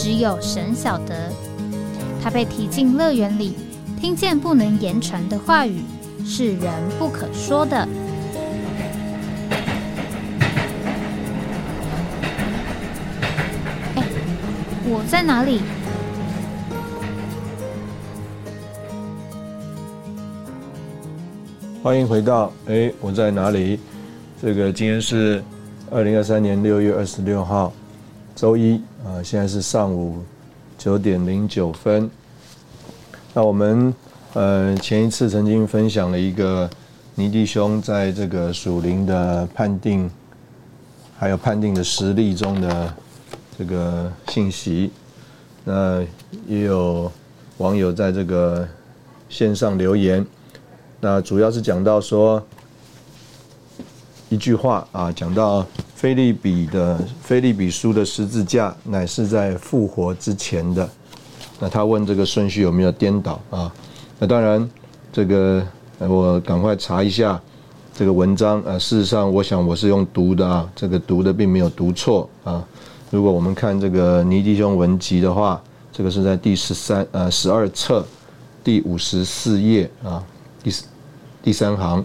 [0.00, 1.32] 只有神晓得，
[2.22, 3.56] 他被提进乐园里，
[4.00, 5.82] 听见不能言传的话语，
[6.24, 7.76] 是人不可说的。
[13.96, 14.04] 哎，
[14.84, 15.62] 我在哪里？
[21.82, 23.80] 欢迎回到哎，我在哪里？
[24.40, 25.42] 这个今天是
[25.90, 27.72] 二零二三年六月二十六号。
[28.38, 30.22] 周一啊，现在是上午
[30.78, 32.08] 九点零九分。
[33.34, 33.92] 那我们
[34.32, 36.70] 呃前一次曾经分享了一个
[37.16, 40.08] 尼弟兄在这个属灵的判定，
[41.18, 42.94] 还有判定的实例中的
[43.58, 44.92] 这个信息。
[45.64, 46.00] 那
[46.46, 47.10] 也有
[47.56, 48.68] 网友在这个
[49.28, 50.24] 线上留言，
[51.00, 52.40] 那主要是讲到说
[54.28, 55.66] 一句话啊，讲到。
[55.98, 60.88] 菲利比的菲利比书的十字架乃是在复活之前的。
[61.58, 63.74] 那他问这个顺序有没有颠倒啊？
[64.20, 64.70] 那当然，
[65.12, 65.60] 这个
[65.98, 67.40] 我赶快查一下
[67.92, 68.78] 这个文章啊。
[68.78, 72.64] 事实上，我想我是用读的啊，这个读的并没有读错啊。
[73.10, 75.60] 如果我们看这个尼迪兄文集的话，
[75.92, 78.06] 这个是在第十三呃十二册
[78.62, 80.22] 第五十四页啊，
[80.62, 80.72] 第
[81.42, 82.04] 第三行。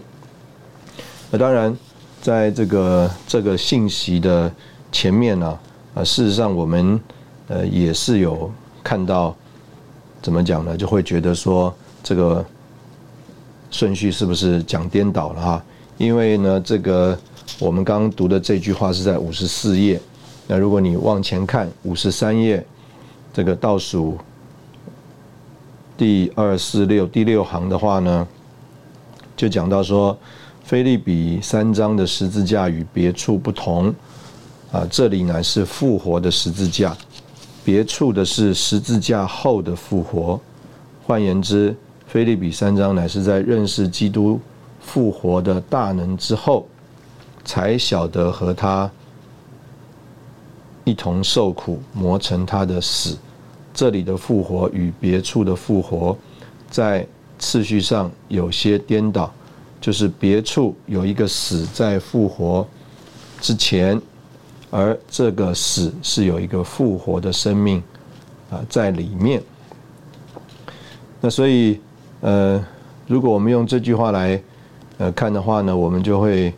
[1.30, 1.72] 那当然。
[2.24, 4.50] 在这个这个信息的
[4.90, 5.58] 前面呢，
[5.94, 6.98] 啊，事实上我们
[7.48, 8.50] 呃也是有
[8.82, 9.36] 看到，
[10.22, 10.74] 怎么讲呢？
[10.74, 12.42] 就会觉得说这个
[13.70, 15.64] 顺序是不是讲颠倒了哈？
[15.98, 17.14] 因为呢，这个
[17.58, 20.00] 我们刚刚读的这句话是在五十四页，
[20.46, 22.64] 那如果你往前看五十三页，
[23.34, 24.16] 这个倒数
[25.98, 28.26] 第二四六第六行的话呢，
[29.36, 30.16] 就讲到说。
[30.64, 33.94] 菲利比三章的十字架与别处不同，
[34.72, 36.96] 啊，这里乃是复活的十字架，
[37.62, 40.40] 别处的是十字架后的复活。
[41.06, 41.76] 换言之，
[42.06, 44.40] 菲利比三章乃是在认识基督
[44.80, 46.66] 复活的大能之后，
[47.44, 48.90] 才晓得和他
[50.84, 53.18] 一同受苦，磨成他的死。
[53.74, 56.16] 这里的复活与别处的复活，
[56.70, 57.06] 在
[57.38, 59.30] 次序上有些颠倒。
[59.84, 62.66] 就是别处有一个死在复活
[63.38, 64.00] 之前，
[64.70, 67.82] 而这个死是有一个复活的生命
[68.50, 69.42] 啊在里面。
[71.20, 71.78] 那所以
[72.22, 72.64] 呃，
[73.06, 74.42] 如果我们用这句话来
[74.96, 76.54] 呃看的话呢，我们就会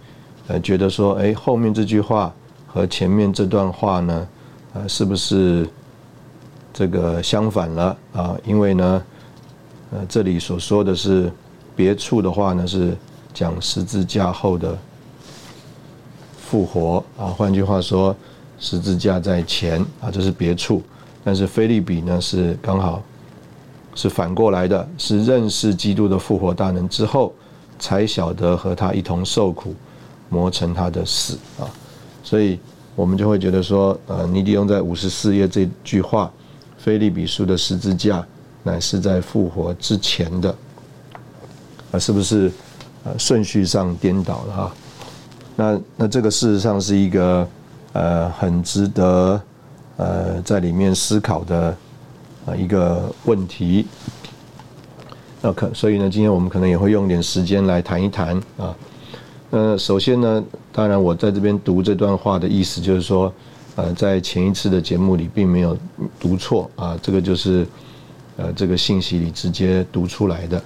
[0.47, 2.33] 呃觉得说，哎，后面这句话
[2.65, 4.29] 和前面这段话呢，
[4.75, 5.69] 呃，是不是
[6.73, 8.37] 这个相反了啊？
[8.47, 9.03] 因为呢，
[9.91, 11.29] 呃，这里所说的是
[11.75, 12.97] 别处的话呢是。
[13.37, 14.75] 讲十字架后的
[16.41, 18.17] 复活啊，换句话说，
[18.59, 20.81] 十字架在前啊，这是别处；
[21.23, 23.03] 但是菲利比呢，是刚好
[23.95, 27.31] 是反过来的，是认识基督的复活大能之后，
[27.79, 29.75] 才晓得和他一同受苦，
[30.31, 31.69] 磨成他的死啊。
[32.25, 32.59] 所以
[32.95, 36.33] 我们就会觉得说，呃，尼迪翁在五十四页这句话，
[36.79, 38.27] 菲利比书的十字架
[38.63, 40.57] 乃是在复活之前的
[41.93, 42.51] 啊，是不是？
[43.07, 44.75] 呃，顺序上颠倒了哈，
[45.55, 47.49] 那那这个事实上是一个
[47.93, 49.41] 呃很值得
[49.97, 51.77] 呃在里面思考的
[52.47, 53.87] 呃一个问题。
[55.41, 58.75] 那可所以呢，今天我们可能也会用点时间来谈一谈啊。
[59.51, 60.43] 那首先呢，
[60.73, 63.33] 当然我在这边读这段话的意思就是说，
[63.77, 65.79] 呃，在前一次的节目里并没有
[66.19, 67.65] 读错啊，这个就是
[68.37, 70.61] 呃这个信息里直接读出来的。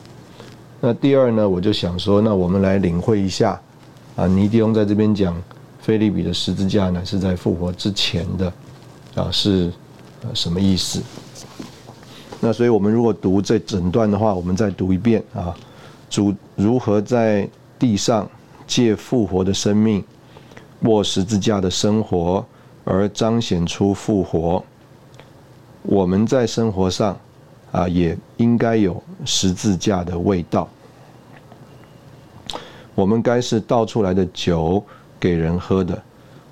[0.82, 3.60] 那第二呢，我就想说，那我们来领会一下，
[4.16, 5.36] 啊，尼迪翁在这边讲，
[5.78, 8.52] 菲利比的十字架呢是在复活之前的，
[9.14, 9.70] 啊，是
[10.22, 11.02] 呃什么意思？
[12.40, 15.54] 那所以我们如果读这整段的话，我们再读一遍啊，
[16.08, 17.46] 主如何在
[17.78, 18.26] 地上
[18.66, 20.02] 借复活的生命，
[20.84, 22.42] 握十字架的生活，
[22.84, 24.64] 而彰显出复活。
[25.82, 27.14] 我们在生活上。
[27.72, 30.68] 啊，也应该有十字架的味道。
[32.94, 34.84] 我们该是倒出来的酒
[35.18, 36.02] 给人喝的，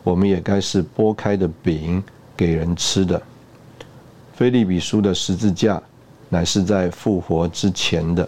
[0.03, 2.03] 我们也该是剥开的饼
[2.37, 3.20] 给人吃的。
[4.35, 5.82] 菲利比书的十字架
[6.29, 8.26] 乃是在复活之前的。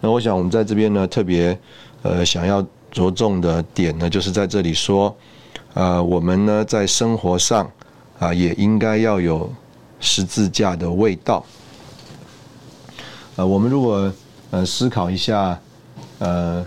[0.00, 1.56] 那我想我们在这边呢，特别
[2.02, 5.14] 呃想要着重的点呢，就是在这里说，
[5.74, 7.70] 呃，我们呢在生活上
[8.18, 9.52] 啊，也应该要有
[10.00, 11.44] 十字架的味道。
[13.36, 14.10] 呃，我们如果
[14.50, 15.58] 呃思考一下，
[16.18, 16.64] 呃，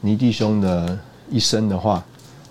[0.00, 0.98] 尼弟兄的
[1.30, 2.04] 一生的话，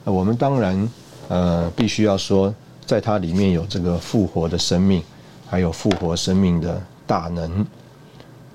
[0.06, 0.90] 我们当然
[1.28, 2.54] 呃必须要说，
[2.86, 5.04] 在他里面有这个复活的生命，
[5.50, 7.66] 还有复活生命的大能。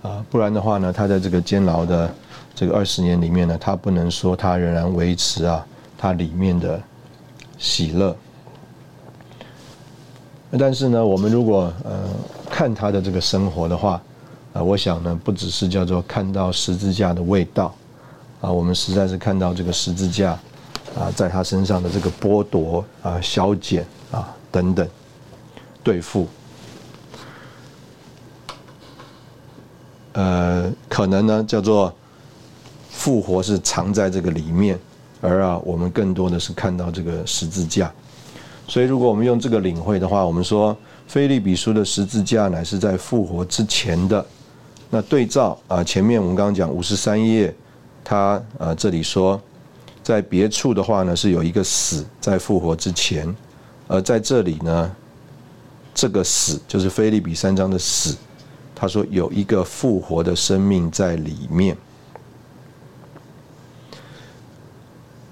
[0.01, 2.13] 啊，不然的话呢，他在这个监牢的
[2.55, 5.65] 这个二十年里面呢，他不能说他仍然维持啊，
[5.99, 6.81] 他里面的
[7.59, 8.17] 喜乐。
[10.59, 12.09] 但是呢，我们如果呃
[12.51, 14.03] 看他的这个生活的话，
[14.53, 17.75] 啊，我想呢，不只是叫做看到十字架的味道，
[18.41, 20.33] 啊，我们实在是看到这个十字架
[20.95, 24.87] 啊，在他身上的这个剥夺啊、消减啊等等
[25.83, 26.29] 对付。
[30.13, 31.91] 呃，可能呢，叫做
[32.91, 34.79] 复活是藏在这个里面，
[35.23, 37.91] 而啊，我们更多的是看到这个十字架。
[38.69, 40.77] 所以，如果我们用这个领会的话，我们说，
[41.07, 44.25] 菲利比书的十字架乃是在复活之前的。
[44.95, 47.53] 那对照啊，前面我们刚刚讲五十三页，
[48.05, 49.41] 他啊这里说，
[50.03, 53.35] 在别处的话呢，是有一个死在复活之前，
[53.89, 54.95] 而在这里呢，
[55.95, 58.15] 这个死就是菲利比三章的死。
[58.75, 61.75] 他说有一个复活的生命在里面。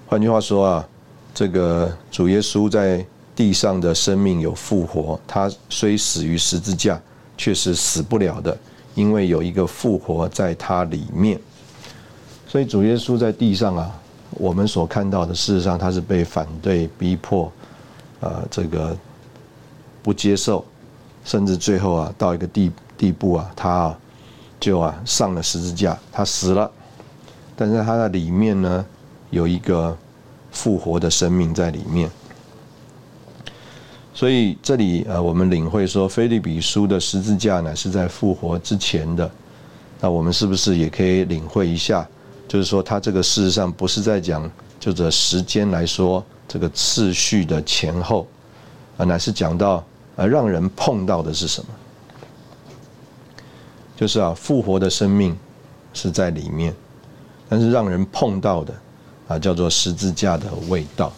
[0.07, 0.89] 换句话说啊，
[1.35, 3.05] 这个主耶稣在
[3.35, 6.99] 地上的生命有复活，他虽死于十字架，
[7.37, 8.57] 却是死不了的，
[8.95, 11.39] 因为有一个复活在他里面。
[12.47, 13.91] 所以主耶稣在地上啊，
[14.31, 17.51] 我们所看到的，事实上他是被反对、逼迫，
[18.19, 18.97] 呃，这个
[20.03, 20.63] 不接受，
[21.23, 22.71] 甚至最后啊，到一个地。
[23.01, 23.91] 地步啊，他
[24.59, 26.69] 就啊上了十字架，他死了，
[27.55, 28.85] 但是他的里面呢
[29.31, 29.97] 有一个
[30.51, 32.07] 复活的生命在里面，
[34.13, 39.29] 所以这里呃我们领会说，菲利比书的十字架呢是在复活之前的，
[39.99, 42.07] 那我们是不是也可以领会一下？
[42.47, 48.27] 就是说，他这个事实上不是在讲就这时间来说这个次序的前后，
[48.97, 49.81] 啊，乃是讲到
[50.17, 51.69] 呃让人碰到的是什么？
[53.95, 55.37] 就是啊，复活的生命
[55.93, 56.75] 是在里面，
[57.47, 58.73] 但是让人碰到的
[59.29, 61.13] 啊，叫做十字架的味道。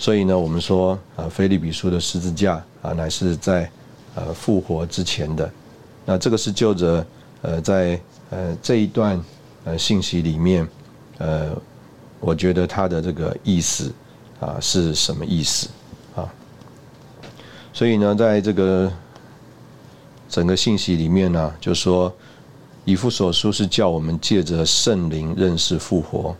[0.00, 3.70] 所以呢，我们说啊，菲利比书的十字架啊，乃是在
[4.14, 5.48] 呃复活之前的。
[6.06, 7.06] 那这个是就着
[7.42, 8.00] 呃在
[8.30, 9.22] 呃这一段
[9.64, 10.66] 呃信息里面，
[11.18, 11.50] 呃，
[12.18, 13.92] 我觉得它的这个意思
[14.40, 15.68] 啊是什么意思
[16.16, 16.24] 啊？
[17.70, 18.90] 所以呢，在这个。
[20.30, 22.14] 整个信息里面呢，就说
[22.84, 26.36] 以父所书是叫我们借着圣灵认识复活，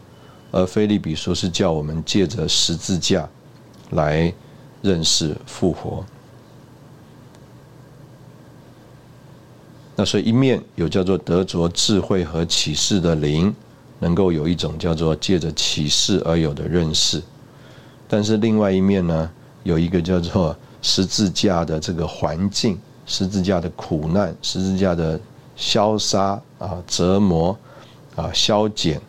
[0.52, 3.28] 而菲利比书是叫我们借着十字架
[3.90, 4.32] 来
[4.82, 6.04] 认识复活。
[9.96, 13.54] 那所以一面有叫做得着智慧和启示的灵，
[13.98, 17.22] 能够有一种叫做借着启示而有的认识，
[18.08, 19.30] 但是另外一面呢，
[19.62, 22.78] 有一个叫做十字架的这个环境。
[23.06, 25.18] 十字架的苦难，十字架的
[25.56, 27.58] 消杀啊、折磨
[28.14, 29.00] 啊、消减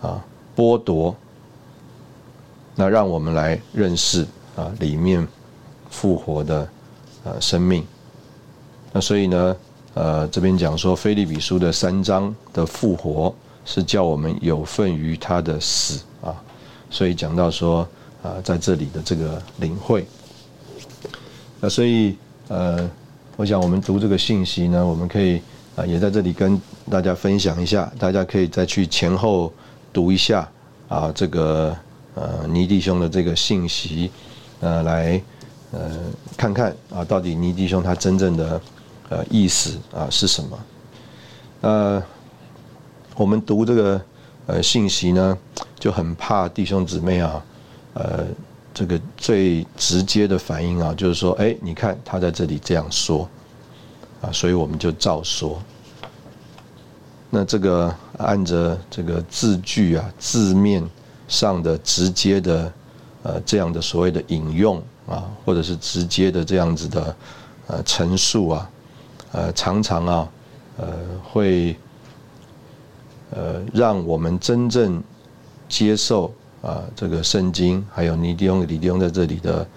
[0.00, 0.24] 啊、
[0.54, 1.16] 剥夺，
[2.74, 4.26] 那让我们来认识
[4.56, 5.26] 啊里面
[5.90, 6.68] 复活的
[7.24, 7.84] 呃生命。
[8.92, 9.56] 那所以呢，
[9.94, 16.34] 呃这边讲说，菲利比书的三章的复活是叫我们有份于他的死啊，
[16.90, 17.86] 所以讲到说
[18.22, 20.06] 啊在这里的这个领会。
[21.60, 22.16] 那所以
[22.48, 22.90] 呃。
[23.36, 25.42] 我想，我们读这个信息呢，我们可以
[25.74, 26.56] 啊，也在这里跟
[26.88, 27.92] 大家分享一下。
[27.98, 29.52] 大家可以再去前后
[29.92, 30.48] 读一下
[30.88, 31.76] 啊，这个
[32.14, 34.10] 呃倪弟兄的这个信息，
[34.60, 35.22] 呃，来
[35.72, 35.90] 呃
[36.36, 38.60] 看看啊，到底倪弟兄他真正的
[39.08, 40.58] 呃意思啊是什么？
[41.60, 42.02] 呃，
[43.16, 44.00] 我们读这个
[44.46, 45.38] 呃信息呢，
[45.78, 47.44] 就很怕弟兄姊妹啊，
[47.94, 48.26] 呃。
[48.76, 53.30] 这个最直接的反应啊，就是说，哎，你看他在这里这样说，
[54.20, 55.62] 啊，所以我们就照说。
[57.30, 60.82] 那这个按着这个字句啊、字面
[61.28, 62.72] 上的直接的
[63.22, 67.16] 呃这样的所谓的引用啊，或者是直接的这样子的
[67.66, 68.70] 呃陈述啊，
[69.32, 70.28] 呃，常常啊，
[70.78, 70.86] 呃，
[71.22, 71.76] 会
[73.30, 75.02] 呃让我们真正
[75.68, 76.32] 接受。
[76.64, 79.68] 啊，这个圣经还有尼迪翁、李迪翁在这里的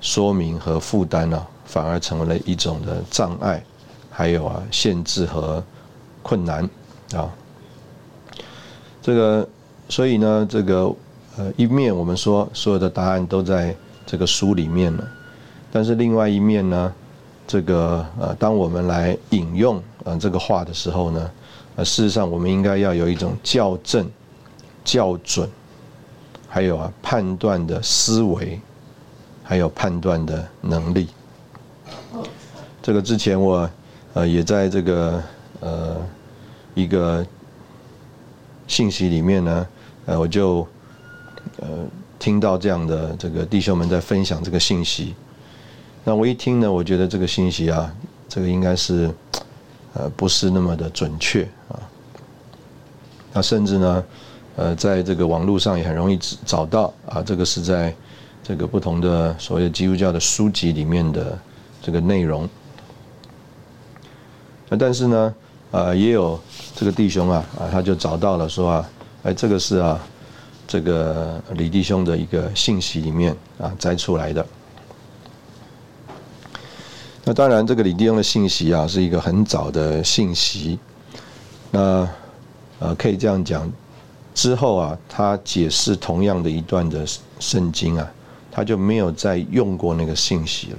[0.00, 3.62] 说明和负担呢，反而成为了一种的障碍，
[4.10, 5.62] 还有啊限制和
[6.20, 6.68] 困难
[7.14, 7.30] 啊。
[9.00, 9.48] 这个，
[9.88, 10.94] 所以呢，这个
[11.36, 13.74] 呃一面我们说所有的答案都在
[14.06, 15.08] 这个书里面了，
[15.72, 16.92] 但是另外一面呢，
[17.46, 21.30] 这个呃当我们来引用呃这个话的时候呢，
[21.76, 24.08] 呃事实上我们应该要有一种校正、
[24.84, 25.48] 校准，
[26.48, 28.60] 还有啊判断的思维。
[29.50, 31.08] 还有判断的能力。
[32.82, 33.70] 这个之前我
[34.12, 35.22] 呃也在这个
[35.60, 35.96] 呃
[36.74, 37.26] 一个
[38.66, 39.66] 信息里面呢，
[40.08, 40.66] 呃我就
[41.60, 41.68] 呃
[42.18, 45.14] 听到这样的这个弟兄们在分享这个信息。
[46.04, 47.94] 那我一听呢，我觉得这个信息啊，
[48.28, 49.10] 这个应该是
[49.92, 51.76] 呃不是那么的准确啊。
[53.34, 54.04] 那甚至呢，
[54.56, 57.94] 呃在这个网络上也很容易找到啊，这个是在。
[58.40, 61.38] 这个不同的所谓基督教的书籍里面的
[61.82, 62.48] 这个内容，
[64.70, 65.34] 那但是呢，
[65.70, 66.40] 啊，也有
[66.74, 68.90] 这个弟兄啊，啊，他就找到了说啊，
[69.22, 70.00] 哎，这个是啊，
[70.66, 74.46] 这个李弟兄的一个信息里面啊摘出来的。
[77.24, 80.78] 那当然，这个李弟兄的信息啊，是一个很早的信息。
[81.70, 82.08] 那
[82.78, 83.70] 呃，可以这样讲，
[84.34, 87.06] 之后啊，他解释同样的一段的
[87.38, 88.10] 圣经啊。
[88.50, 90.78] 他就没有再用过那个信息了，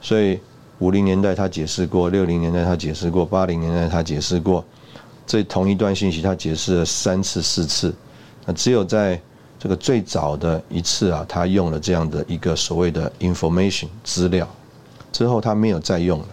[0.00, 0.38] 所以
[0.78, 4.64] 五零年代他解释过，六零年代他解释过，八零年代他解释过，
[5.28, 7.94] 这同一段信息他解释了三次四次，
[8.46, 9.20] 那只有在
[9.58, 14.48] 这个最早的一次啊，他用了这样的一个所谓的 information 资料，
[15.12, 16.28] 之后他没有再用了。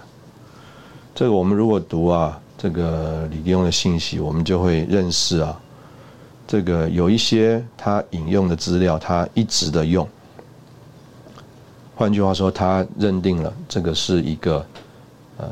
[1.14, 5.60] 这个我们如果读啊这个李弟兄的信息，我们就会认识啊，
[6.48, 10.08] 这个有一些他引用的资料，他一直的用。
[11.96, 14.66] 换句话说，他认定了这个是一个
[15.38, 15.50] 呃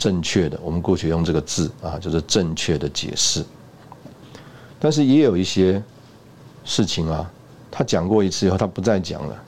[0.00, 0.58] 正确的。
[0.64, 3.44] 我们过去用这个字啊，就是正确的解释。
[4.80, 5.80] 但是也有一些
[6.64, 7.30] 事情啊，
[7.70, 9.44] 他讲过一次以后，他不再讲了。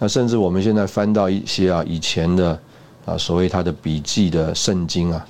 [0.00, 2.60] 那甚至我们现在翻到一些啊以前的
[3.06, 5.26] 啊所谓他的笔记的圣经啊，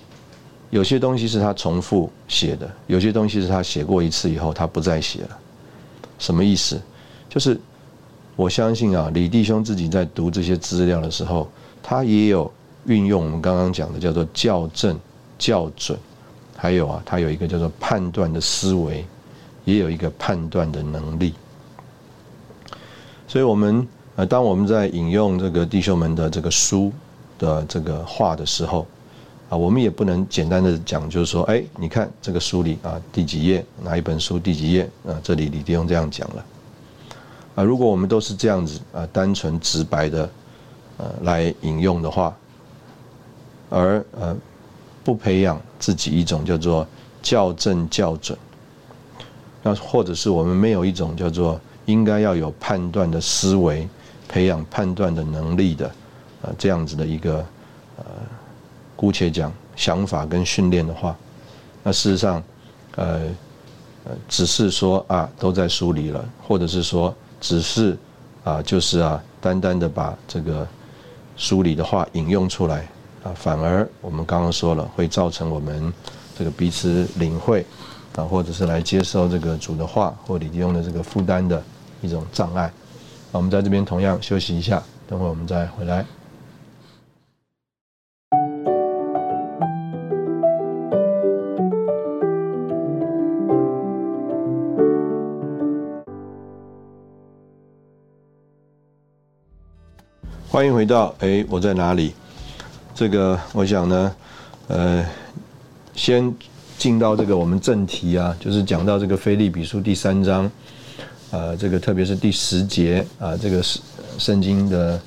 [0.70, 5.38] 有些东西是他重复写的，有些东西是他写过一次以后他不再写了。
[6.18, 6.80] 什么意思？
[7.28, 7.60] 就是。
[8.38, 11.50] 我相信啊，李弟兄自己在读这些资料的时候，
[11.82, 12.48] 他也有
[12.86, 14.98] 运用我们刚刚讲的叫做校正、
[15.38, 15.98] 校准，
[16.56, 19.04] 还有啊，它有一个叫做判断的思维，
[19.64, 21.34] 也有一个判断的能力。
[23.26, 26.90] 所以，我们呃，当我们在引用这个弟兄们的这个书
[27.38, 28.86] 的这个话的时候，
[29.50, 36.44] 啊，我们也不能简单的讲，就是说，哎，你看这个书里啊，第几页哪一本书第几页啊，这里李弟兄这样讲了。
[37.54, 40.30] 啊，如果我们都是这样子啊，单纯直白的，
[40.96, 42.34] 呃，来引用的话，
[43.68, 44.36] 而呃，
[45.04, 46.86] 不培养自己一种叫做
[47.22, 48.38] 校正校准，
[49.62, 53.88] 那或者是我们没有一种叫做应该要有判断的思维，
[54.28, 55.90] 培养判断的能力的，
[56.42, 57.44] 呃，这样子的一个
[57.96, 58.04] 呃，
[58.96, 61.16] 姑且讲想法跟训练的话，
[61.82, 62.42] 那事实上，
[62.96, 63.20] 呃，
[64.04, 67.14] 呃，只是说啊，都在书里了，或者是说。
[67.40, 67.96] 只是
[68.42, 70.66] 啊，就是啊，单单的把这个
[71.36, 72.84] 书里的话引用出来
[73.34, 75.92] 反而我们刚刚说了，会造成我们
[76.36, 77.64] 这个彼此领会
[78.16, 81.62] 啊，或者是来接受这个主的话或李弟兄的这个负担的
[82.00, 82.72] 一种障碍。
[83.32, 86.04] 那我们在这边同样休息一下，等会我们再回来。
[100.50, 102.14] 欢迎回到哎，我在哪里？
[102.98, 104.16] 这个我想呢，
[104.66, 105.06] 呃，
[105.94, 106.34] 先
[106.76, 110.50] 进到这个我们正题啊，就是讲到这个《菲利比书》第三章，
[111.30, 113.80] 呃，这个特别是第十节啊，这个圣
[114.18, 115.00] 圣经的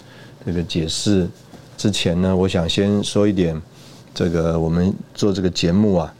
[0.46, 1.28] 这个解释
[1.76, 3.62] 之前呢，我想先说一点，
[4.14, 6.14] 这个我们做这个节目啊，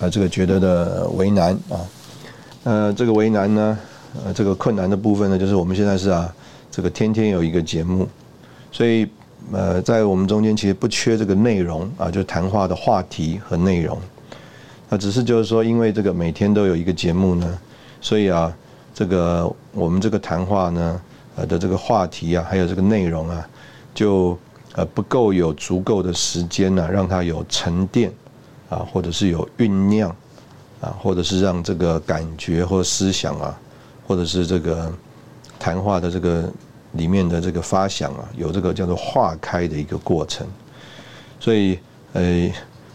[0.00, 1.76] 啊，这个觉得的为难啊，
[2.64, 3.78] 呃，这个为难呢，
[4.24, 6.34] 呃，这个困难的部分呢，就是我们现在是啊。
[6.70, 8.08] 这个天天有一个节目，
[8.70, 9.06] 所以
[9.50, 13.98] 呃，在我们中间其实不缺这个内容啊，就谈话的话题和内容。
[14.90, 17.58] 那只是就是说，因为这个每天都有一个节目呢，
[18.00, 18.54] 所以啊，
[18.92, 21.00] 这个我们这个谈话呢，
[21.36, 23.48] 呃的这个话题啊，还有这个内容啊，
[23.94, 24.38] 就
[24.74, 28.12] 呃不够有足够的时间呢，让它有沉淀
[28.68, 30.10] 啊，或者是有酝酿
[30.82, 33.58] 啊，或者是让这个感觉或思想啊，
[34.06, 34.92] 或者是这个
[35.58, 36.52] 谈话的这个。
[36.92, 40.46] 里面的这个发想啊，有这个叫做化开的一个过程，
[41.38, 41.78] 所以
[42.14, 42.50] 呃，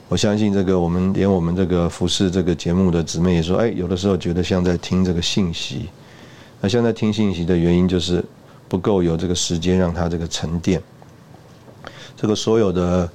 [0.10, 5.90] 我相信这个我们连我们这个服饰这个节目的姊妹也说，哎，有的时候觉得像在听这个信息，
[6.60, 8.24] 那现在听信息的原因就是
[8.68, 10.82] 不够有这个时间让它这个沉淀，
[12.18, 13.08] 这个所有的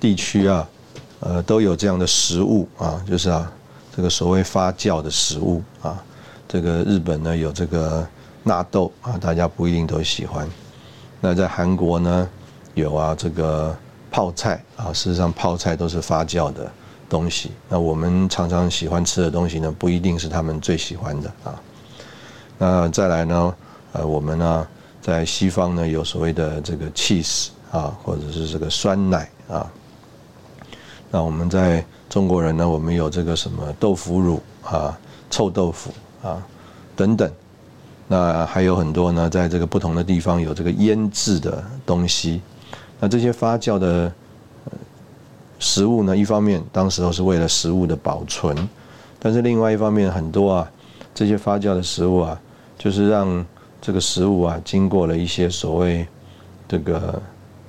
[0.00, 0.68] 地区啊，
[1.20, 3.52] 呃，都有这样的食物啊，就是啊，
[3.94, 6.02] 这个所谓发酵的食物啊，
[6.48, 8.06] 这个日本呢有这个。
[8.44, 10.48] 纳豆啊，大家不一定都喜欢。
[11.20, 12.28] 那在韩国呢，
[12.74, 13.76] 有啊这个
[14.10, 16.70] 泡菜啊，事实上泡菜都是发酵的
[17.08, 17.52] 东西。
[17.68, 21.60] 那我们常常喜欢吃的东西呢，不一定是他们最喜欢的啊。
[22.58, 23.54] 那再来呢，
[23.92, 24.66] 呃，我们呢
[25.00, 29.70] 在西方呢有所谓的这个 cheese 啊，或者是这个酸奶啊。
[31.10, 34.98] 那我们在中国人呢，我们有这个什么豆腐乳啊、
[35.30, 36.42] 臭豆腐啊
[36.96, 37.30] 等等。
[38.12, 42.42] 那还有很多呢，在这个不同的地方有这个腌制的东西。
[43.00, 44.12] 那这些发酵的
[45.58, 48.68] 食物呢，一方面当时候是为了食物的保存，
[49.18, 50.70] 但是另外一方面，很多啊
[51.14, 52.38] 这些发酵的食物啊，
[52.76, 53.42] 就是让
[53.80, 56.06] 这个食物啊经过了一些所谓
[56.68, 57.18] 这个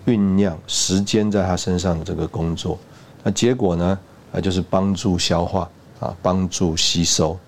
[0.05, 2.77] 酝酿时间在它身上的这个工作，
[3.23, 3.97] 那结果呢，
[4.33, 5.69] 啊就是帮助消化
[6.01, 7.39] 啊，帮助吸收。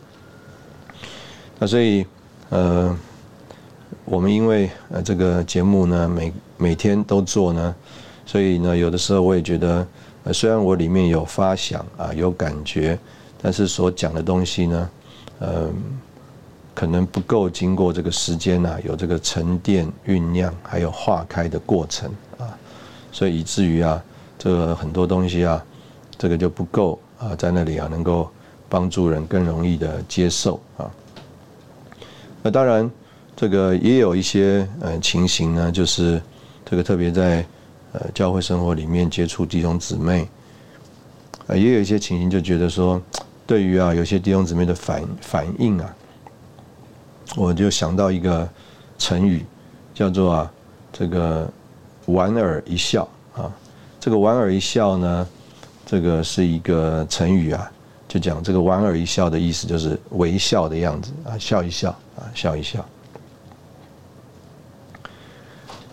[1.60, 2.06] 那所以。
[2.50, 2.96] 呃，
[4.06, 7.76] 我们因为呃这个节目呢，每每天都做呢，
[8.26, 9.86] 所以呢，有的时候我也觉得，
[10.24, 12.98] 呃，虽然我里面有发想啊，有感觉，
[13.42, 14.90] 但是所讲的东西呢，
[15.40, 15.70] 呃，
[16.76, 22.46] 可能不够经过这个时间啊，有这个沉淀、酝酿，还有化开的过程啊，
[23.12, 24.02] 所以以至于啊，
[24.38, 25.64] 这个很多东西啊，
[26.18, 28.30] 这个就不够啊，在那里啊，能够
[28.70, 30.90] 帮助人更容易的接受啊。
[32.46, 32.88] 那当然，
[33.36, 36.22] 这个也有一些呃情形呢，就是
[36.64, 37.44] 这个特别在
[37.92, 40.30] 呃教会生活里面接触弟兄姊妹，
[41.48, 43.02] 啊，也有一些情形就觉得说，
[43.48, 45.96] 对于啊有些弟兄姊妹的反反应啊，
[47.36, 48.48] 我就想到一个
[49.00, 49.44] 成语，
[49.96, 50.52] 叫做啊
[50.94, 51.52] 这个
[52.06, 53.52] 莞尔一笑啊，
[54.00, 55.28] 这个莞尔一笑呢，
[55.84, 57.72] 这个是一个成语啊。
[58.08, 62.86] 就讲这个莞尔一笑的意思，就是微笑的样子啊，笑一笑啊，笑一笑。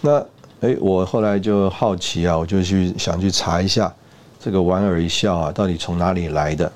[0.00, 0.18] 那
[0.60, 3.92] 哎，我后来就好奇啊，我就去想去查一下
[4.40, 6.72] 这个莞尔一笑啊，到底从哪里来的？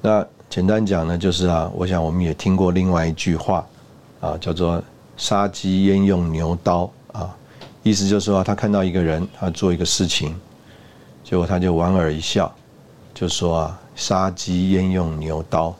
[0.00, 3.64] 那简单讲呢，就是啊，我想我们也听过另外一句话
[4.20, 4.82] 啊，叫做
[5.16, 7.34] “杀鸡焉用牛刀”啊，
[7.82, 10.34] 意思就是说，他看到一个人他做一个事情，
[11.22, 12.52] 结果他就莞尔一笑。
[13.14, 15.74] 就说啊，杀鸡焉用牛刀？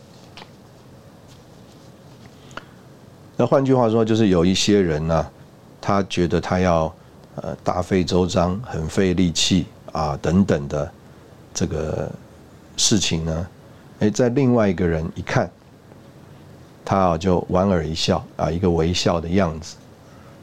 [3.43, 5.27] 那换句话说，就是有一些人呢，
[5.81, 6.85] 他觉得他要
[7.35, 10.89] 呃大费周章、很费力气啊等等的
[11.53, 12.09] 这个
[12.77, 13.47] 事情呢，
[13.99, 15.51] 哎，在另外一个人一看，
[16.85, 19.75] 他啊就莞尔一笑啊，一个微笑的样子，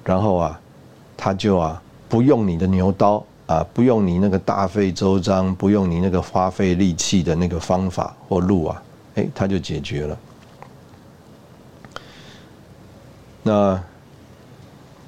[0.04, 0.60] 然后啊，
[1.16, 3.24] 他就啊不用你的牛刀。
[3.48, 8.84] 啊，不用你那个大费周章，不用你那个花费力气的那个方法或路啊，
[9.16, 10.16] 哎，他就解决了。
[13.44, 13.82] 那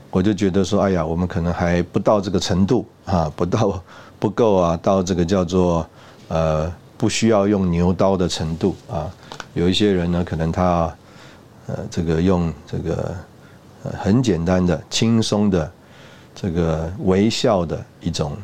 [0.09, 3.83] 我就觉得说，哎呀，我们可能还不到这个程度啊，不到
[4.19, 5.87] 不够啊，到这个叫做
[6.27, 9.09] 呃不需要用牛刀的程度啊。
[9.53, 10.93] 有一些人呢，可能他
[11.67, 13.15] 呃这个用这个
[13.97, 15.71] 很简单的、轻松的。
[16.33, 18.37] 这个微笑的一种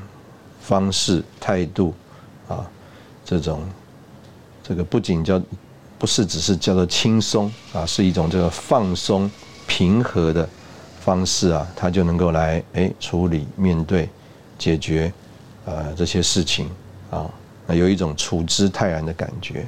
[0.59, 1.93] 方式态度
[2.49, 2.69] 啊，
[3.23, 3.63] 这种
[4.61, 5.41] 这个不仅叫
[5.97, 9.31] 不是只是叫做轻松啊，是一种这个放松
[9.67, 10.47] 平和的
[10.99, 14.09] 方式啊，他就能够来哎处理面对
[14.57, 15.11] 解决
[15.65, 16.69] 呃这些事情
[17.11, 17.29] 啊，
[17.67, 19.67] 那有一种处之泰然的感觉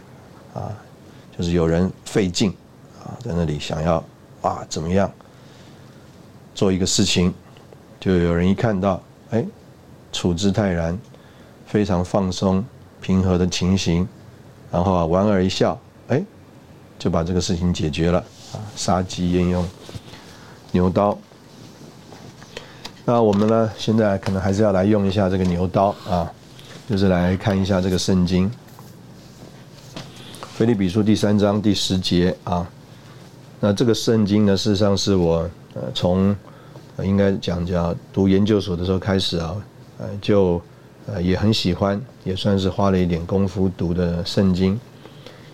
[0.53, 0.71] 啊，
[1.37, 2.49] 就是有人费劲
[3.03, 4.03] 啊，在那里想要
[4.41, 5.11] 啊怎么样
[6.55, 7.33] 做一个事情。
[7.99, 9.45] 就有人一看到，哎，
[10.13, 10.97] 处之泰然，
[11.67, 12.63] 非常放松、
[13.01, 14.07] 平和的情形，
[14.71, 15.77] 然后啊，莞尔一笑，
[16.99, 18.19] 就把这个事情解决了
[18.51, 18.61] 啊。
[18.75, 19.67] 杀鸡焉用
[20.71, 21.17] 牛刀？
[23.05, 26.31] 那我们呢，现在可能还是要来用一下这个牛刀啊，
[26.87, 28.47] 就是来看一下这个圣经
[30.55, 32.69] 《腓立比书》第三章第十节啊。
[33.59, 36.35] 那这个圣经呢，事实上是我呃从。
[37.01, 39.55] 应该讲叫读研究所的时候开始啊，
[39.99, 40.61] 呃，就
[41.07, 44.77] 呃也很喜欢，也算是花了一点功夫读的圣经。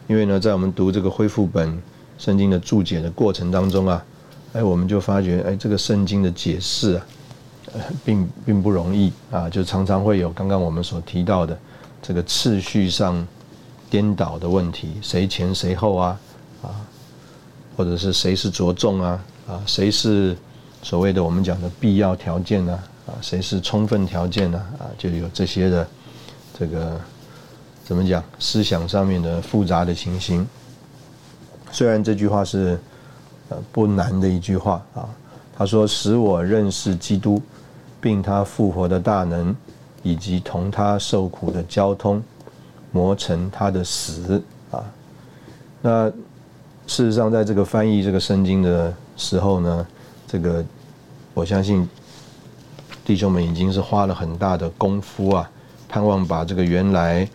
[0.08, 1.82] 因为呢，在我们读这个恢复本
[2.18, 4.04] 圣经的注解的过程当中啊，
[4.54, 7.06] 哎，我们就发觉，哎，这个圣经的解释啊，
[8.06, 11.58] 并并不容易啊，就常常会有刚刚我们所提到的
[12.02, 13.26] 这个次序上
[13.90, 16.20] 颠倒的问题，谁前谁后啊，
[16.62, 16.70] 啊，
[17.76, 20.38] 或者是谁是着重啊，啊，谁是
[20.82, 22.80] 所谓的我们讲的必要条件呢？
[23.08, 24.58] 啊，谁是充分条件呢？
[24.80, 25.88] 啊，就有这些的
[26.58, 27.00] 这个
[27.86, 30.46] 怎么讲思想上面的复杂的情形。
[31.72, 32.78] 虽然这句话是。
[33.48, 35.08] 呃，不难的一句话啊。
[35.56, 37.40] 他说：“使我认识基督，
[38.02, 39.56] 并他复活的大能，
[40.02, 42.24] 以及同他受苦的交通，
[42.92, 44.84] 磨成他的死啊。”
[45.80, 46.10] 那
[46.88, 49.88] 事实上，在这个翻译这个圣经的时候呢，
[50.28, 50.66] 这个
[51.36, 51.88] 我相信
[53.06, 55.48] 弟兄们已经是花了很大的功夫啊，
[55.88, 57.30] 盼望把这个原来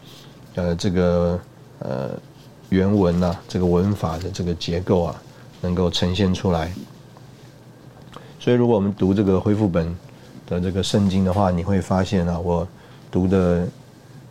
[0.54, 1.40] 呃这个
[1.80, 2.10] 呃
[2.68, 5.22] 原文啊这个文法的这个结构啊。
[5.62, 6.72] 能够呈现出来，
[8.38, 9.94] 所以如果我们读这个恢复本
[10.46, 12.66] 的这个圣经的话，你会发现啊，我
[13.10, 13.68] 读的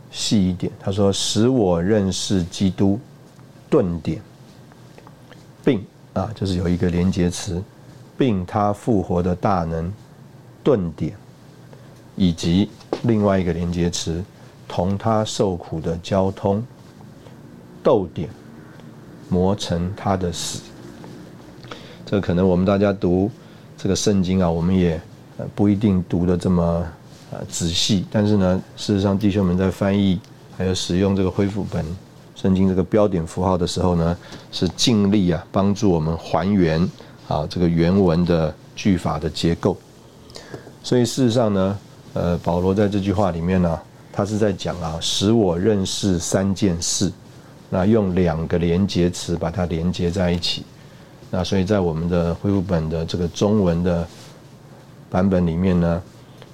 [0.09, 0.71] 细一点。
[0.79, 2.99] 他说：“使我认识基督，
[3.69, 4.19] 顿点，
[5.63, 7.61] 并啊，就是有一个连接词，
[8.17, 9.93] 并他复活的大能，
[10.63, 11.13] 顿点，
[12.15, 12.71] 以及
[13.03, 14.23] 另外一个连接词，
[14.69, 16.63] 同他受苦的交通，
[17.83, 18.29] 逗点，
[19.27, 20.61] 磨成他的死。”
[22.05, 23.29] 这可能我们大家读
[23.77, 24.99] 这个圣经啊，我们也
[25.53, 26.87] 不一定读的这么
[27.31, 28.05] 呃仔细。
[28.09, 30.19] 但是呢，事实上弟兄们在翻译
[30.57, 31.85] 还有使用这个恢复本
[32.35, 34.17] 圣经这个标点符号的时候呢，
[34.51, 36.81] 是尽力啊帮助我们还原
[37.27, 39.77] 啊这个原文的句法的结构。
[40.81, 41.77] 所以事实上呢，
[42.13, 43.79] 呃，保罗在这句话里面呢，
[44.11, 47.11] 他是在讲啊，使我认识三件事，
[47.69, 50.63] 那用两个连接词把它连接在一起。
[51.31, 54.07] 那所以在我们的恢复本的这个中文的
[55.09, 56.01] 版本里面呢，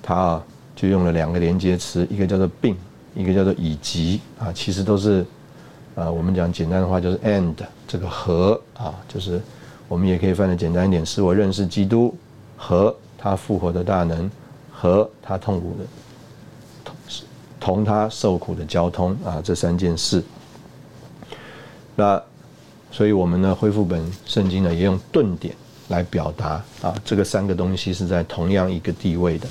[0.03, 0.43] 它啊
[0.75, 2.75] 就用了两个连接词，一个叫做并，
[3.15, 5.25] 一个叫做以及啊，其实都是
[5.95, 7.53] 啊我们讲简单的话就是 and
[7.87, 9.41] 这个和啊，就是
[9.87, 12.13] 我们也可以翻的简单一点，使我认识基督
[12.57, 14.29] 和他复活的大能
[14.69, 15.85] 和他痛苦的
[17.65, 20.23] 同他受苦的交通啊这三件事，
[21.95, 22.21] 那。
[22.91, 25.53] 所以，我们呢，恢复本圣经呢，也用顿点
[25.89, 29.45] 来表达啊，这个三个东西是在同样一个地位的。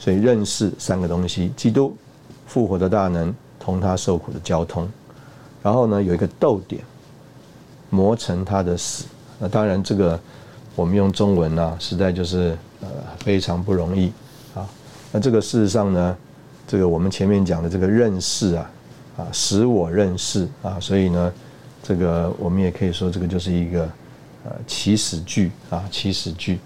[0.00, 1.96] 所以，认识三个东西：基督
[2.48, 4.90] 复活的大能，同他受苦的交通。
[5.62, 6.82] 然后呢，有一个逗点，
[7.88, 9.04] 磨成他的死。
[9.38, 10.18] 那当然，这个
[10.74, 12.88] 我们用中文呢，实在就是呃
[13.20, 14.10] 非常不容易
[14.56, 14.66] 啊。
[15.12, 16.16] 那这个事实上呢，
[16.70, 18.70] 这个我们前面讲的这个认识啊，
[19.16, 21.32] 啊，使我认识啊，所以呢。
[21.82, 23.82] 这个我们也可以说，这个就是一个
[24.44, 26.60] 呃起始句啊，起始句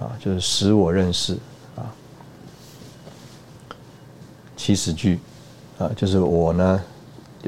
[0.00, 1.36] 啊，就是使我认识
[1.76, 1.84] 啊，
[4.56, 5.20] 起始句
[5.78, 6.82] 啊，就是我呢，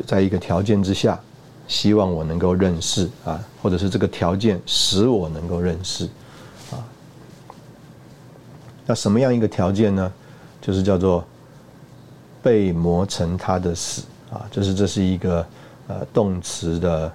[0.07, 1.19] 在一个条件之下，
[1.67, 6.05] 希望我能够认识啊，或者是这个条件使我能够认识
[6.71, 6.85] 啊。
[8.87, 10.13] 那什么样一个条件呢？
[10.61, 11.25] 就是叫做
[12.43, 15.47] 被磨成他的死啊，就是这是一个。
[15.91, 17.11] 呃，动词的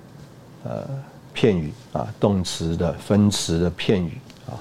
[0.64, 0.84] 呃
[1.32, 4.58] 片语啊，动词的分词的片语啊，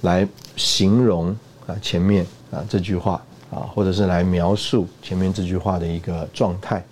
[0.00, 6.82] 来形容啊前面啊这句话啊，或者是来描述前面这句话的一个状态。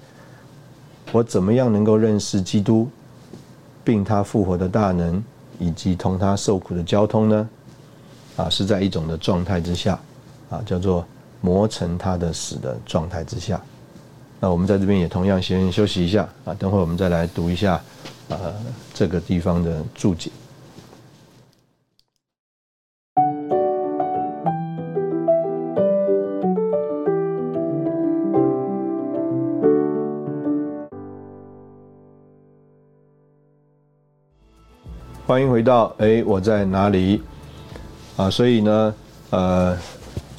[1.12, 2.86] 我怎么样能够认识基督，
[3.82, 5.24] 并他复活的大能，
[5.58, 7.48] 以及同他受苦的交通呢？
[8.36, 9.98] 啊，是在一种的状态之下
[10.50, 11.06] 啊，叫做
[11.40, 13.60] 磨成他的死的状态之下。
[14.40, 17.78] 那我们在这边也同样先休息一下啊，等会我们再来读一下
[18.28, 18.54] 呃
[18.94, 20.30] 这个地方的注解。
[35.26, 37.22] 欢迎回到哎我在哪里
[38.16, 38.28] 啊？
[38.28, 38.94] 所以呢
[39.30, 39.78] 呃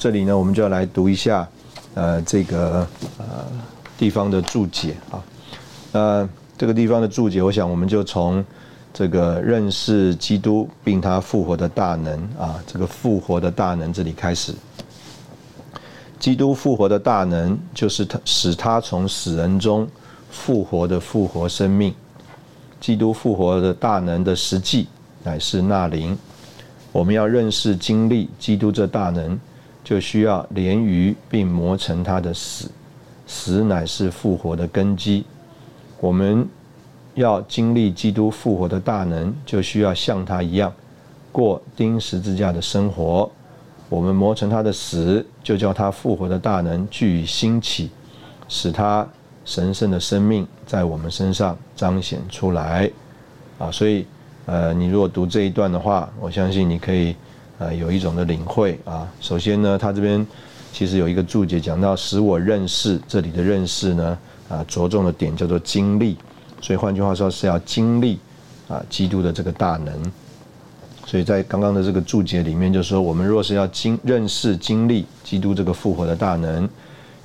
[0.02, 1.48] 这里呢我们就要来读一下
[1.94, 2.84] 呃这个
[3.18, 3.46] 呃。
[3.98, 5.22] 地方的注解啊，
[5.92, 8.44] 呃，这个地方的注解，我想我们就从
[8.92, 14.52] 这个认识基督并他复活的大能啊，这个复活的大能这里开始。
[16.18, 19.86] 基督复活的大能，就是他使他从死人中
[20.32, 21.94] 复活的复活生命。
[22.80, 24.88] 基督复活的大能的实际
[25.22, 26.18] 乃是那灵。
[26.90, 29.38] 我们要认识经历基督这大能，
[29.82, 32.70] 就需要连于并磨成他的死。
[33.26, 35.24] 死乃是复活的根基。
[36.00, 36.46] 我们
[37.14, 40.72] 要经历基督复活的大能，就需要像他一样
[41.30, 43.30] 过钉十字架的生活。
[43.88, 47.90] 我们磨成他的死，就叫他复活的大能具以兴起，
[48.48, 49.06] 使他
[49.44, 52.90] 神圣的生命在我们身上彰显出来。
[53.58, 54.06] 啊，所以，
[54.46, 57.14] 呃，你如果读这一段的话，我相信你可以，
[57.58, 59.08] 呃，有一种的领会啊。
[59.20, 60.26] 首先呢，他这边
[60.72, 66.16] 其实有一个注解讲到使我认识，这里的认识呢，啊，着重的点叫做经历。
[66.60, 68.18] 所以换句话说，是要经历
[68.68, 70.12] 啊，基督的这个大能。
[71.04, 76.68] 所以在刚刚的这个注解里面，就说我们若是要经认识、经历基督这个复活的大能，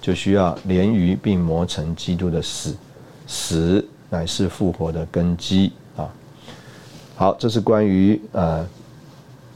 [0.01, 2.75] 就需要连于并磨成基督的死，
[3.27, 6.09] 死乃是复活的根基啊。
[7.15, 8.67] 好，这是关于呃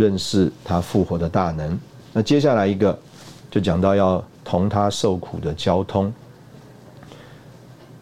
[0.02, 1.80] 认识他复活的大能。
[2.12, 2.98] 那接下来一个
[3.52, 6.12] 就讲到要同他受苦的交通。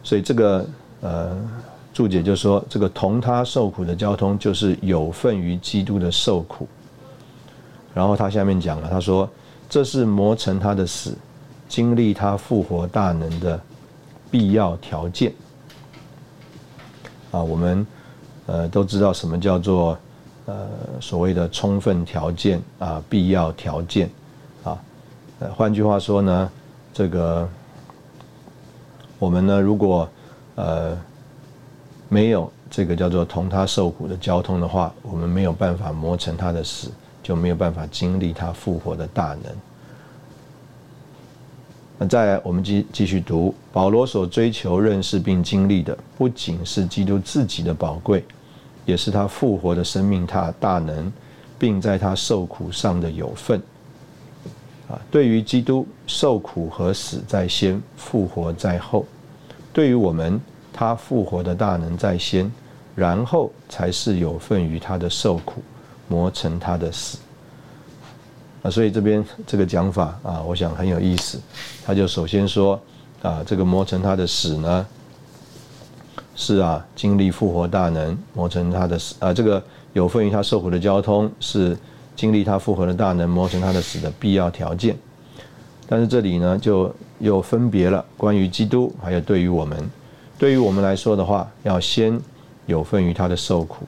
[0.01, 0.65] 所以这个
[1.01, 1.37] 呃。
[1.91, 6.65] 注解就说，这个同他受苦的交通，就是有份于基督的受苦。
[7.93, 9.29] 然后他下面讲了，他说
[9.67, 11.13] 这是磨成他的死，
[11.67, 13.59] 经历他复活大能的
[14.31, 15.33] 必要条件。
[17.31, 17.85] 啊，我们
[18.45, 19.97] 呃都知道什么叫做
[20.49, 20.67] 呃
[20.99, 24.09] 所谓的充分条件啊，必要条件
[24.63, 24.77] 啊。
[25.39, 26.51] 呃，换句话说呢，
[26.93, 27.47] 这个
[29.19, 30.09] 我们呢，如果
[30.55, 30.97] 呃。
[32.11, 36.89] 没有这个叫做同他受苦的交通的话，我们没有办法磨成他的死，
[37.21, 39.55] 就没有办法经历他复活的大能。
[41.99, 48.25] 那再来，我们继继续读保罗所追求认识并经历的，不仅是基督自己的宝贵，
[48.89, 51.11] 也是他复活的生命，他大能，
[51.57, 53.61] 并在他受苦上的有份。
[54.89, 59.05] 啊，对于基督受苦和死在先，复活在后，
[59.71, 60.41] 对于我们。
[60.71, 62.49] 他复活的大能在先，
[62.95, 65.61] 然后才是有份于他的受苦，
[66.07, 67.17] 磨成他的死。
[68.61, 71.37] 啊，所以这边这个讲法啊，我想很有意思。
[71.85, 72.79] 他就首先说
[73.21, 74.87] 啊，这个磨成他的死呢，
[76.41, 81.77] 是啊，经历复活大能磨成他的死啊，这个有份于他受苦的交通是
[82.15, 84.95] 经历他复活的大能磨成他的死的必要条件。
[85.85, 89.77] 但是这里呢，就又分别了关于基督，还有对于我们。
[90.37, 92.17] 对于我们来说的话，要先
[92.67, 93.85] 有份于他的受苦，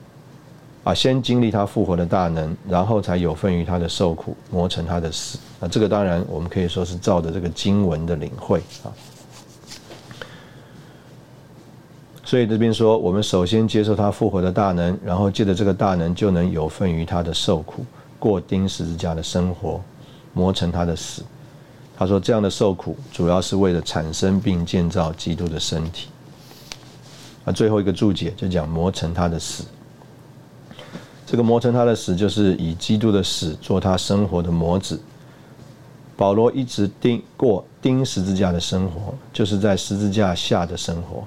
[0.84, 5.38] 啊，先经历他复活的大能，然后才有份于他的受苦，磨成他的死。
[5.58, 8.92] 那这个当然我们可以说是照着这个经文的领会啊。
[12.32, 17.84] 所以这边说，我们首先接受他复活的大能，然后借着这个大能就能有份于他的受苦，
[18.18, 19.78] 过钉十字架的生活，
[20.32, 21.22] 磨成他的死。
[21.94, 26.08] 他说，这样的受苦主要是为了产生并建造基督的身体。
[27.44, 29.64] 啊，最后一个注解就讲磨成他的死。
[31.26, 34.98] 这个磨成他的死，就是以基督的死做他生活的模子。
[36.16, 41.24] 保罗一直钉过钉十字架的生活，就是在十字架下的生活，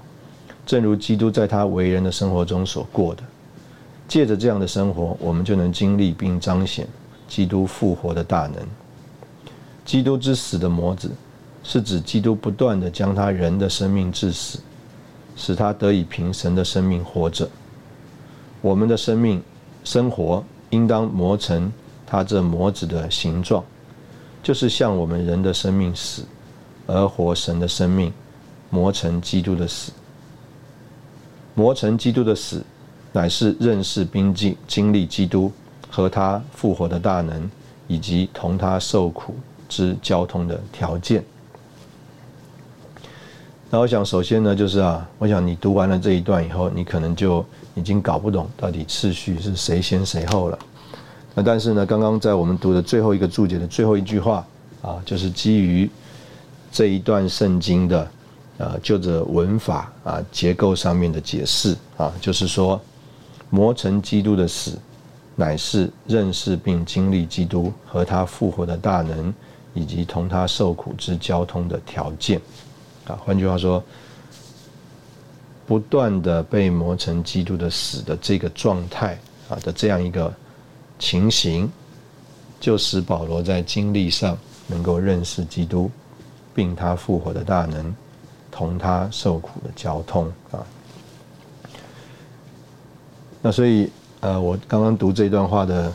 [0.65, 3.23] 正如基督在他为人的生活中所过的。
[4.07, 6.87] 借着这样的生活，我们就能经历并彰显
[7.27, 8.55] 基督复活的大能。
[9.83, 11.11] 基督之死的模子，
[11.63, 14.59] 是指基督不断的将他人的生命致死。
[15.37, 17.45] 使他得以凭神的生命活着。
[18.61, 19.43] 我们的生命
[19.83, 21.69] 生活应当磨成
[22.07, 23.61] 他这模子的形状，
[24.41, 26.23] 就是像我们人的生命死，
[26.87, 28.13] 而活神的生命
[28.69, 29.91] 磨成基督的死。
[31.55, 32.61] 磨成基督的死，
[33.11, 35.51] 乃是认识并经经历基督
[35.89, 37.49] 和他复活的大能，
[37.87, 39.33] 以及同他受苦
[39.67, 41.23] 之交通的条件。
[43.69, 50.59] 那我想，首先呢，就是啊，我想你读完了这一段以后，你可能就已经搞不懂到底次序是谁先谁后了。
[51.33, 54.45] 那但是呢，刚刚在我们读的最后一个注解的最后一句话
[54.81, 55.89] 啊，就是基于
[56.71, 58.09] 这一段圣经的
[58.57, 62.79] 啊，就着文法啊结构上面的解释啊，就是说，
[63.49, 64.77] 磨成基督的死，
[65.35, 69.33] 乃是认识并经历基督和他复活的大能，
[69.73, 72.39] 以及同他受苦之交通的条件。
[73.05, 73.83] 啊，换句话说，
[75.67, 80.33] 不断的被磨成基督的死的这个状态啊的这样一个
[80.97, 81.69] 情形，
[82.59, 84.37] 就使保罗在经历上
[84.67, 85.91] 能够认识基督，
[86.53, 87.93] 并他复活的大能，
[88.55, 90.63] 同他受苦的交通啊。
[93.41, 93.91] 那所以
[94.21, 95.91] 呃，我刚刚读这段话的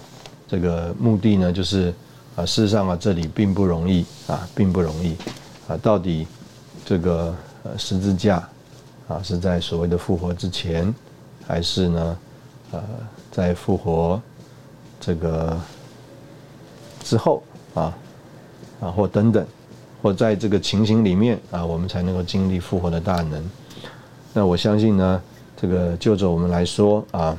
[0.46, 1.94] 这个目的呢，就是
[2.36, 5.16] 啊，事实上啊，这里并不容易啊，并不容易
[5.66, 6.26] 啊，到底。
[6.82, 7.32] 这个
[7.78, 8.42] 十字架
[9.06, 10.92] 啊，是在所谓的复活之前
[11.46, 12.18] 还是呢，
[12.72, 12.82] 呃，
[13.30, 14.20] 在复活
[14.98, 15.56] 这个
[17.04, 17.44] 之后
[17.74, 17.96] 啊，
[18.80, 19.46] 啊或等等，
[20.02, 23.50] 或在这个情形里面啊，我们才能够经历复活的大能。
[24.32, 25.22] 那我相信呢，
[25.56, 27.36] 这个就着我们来说啊，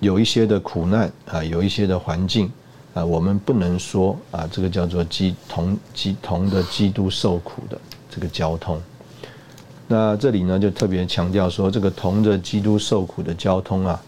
[0.00, 2.50] 有一些的苦难啊，有一些的环境
[2.94, 8.80] 啊，我们不能说啊，这个叫做基同基同的基督受苦的这个交通。
[9.88, 14.02] 那这里呢，就特别强调说，这个同着基督受苦的交通啊，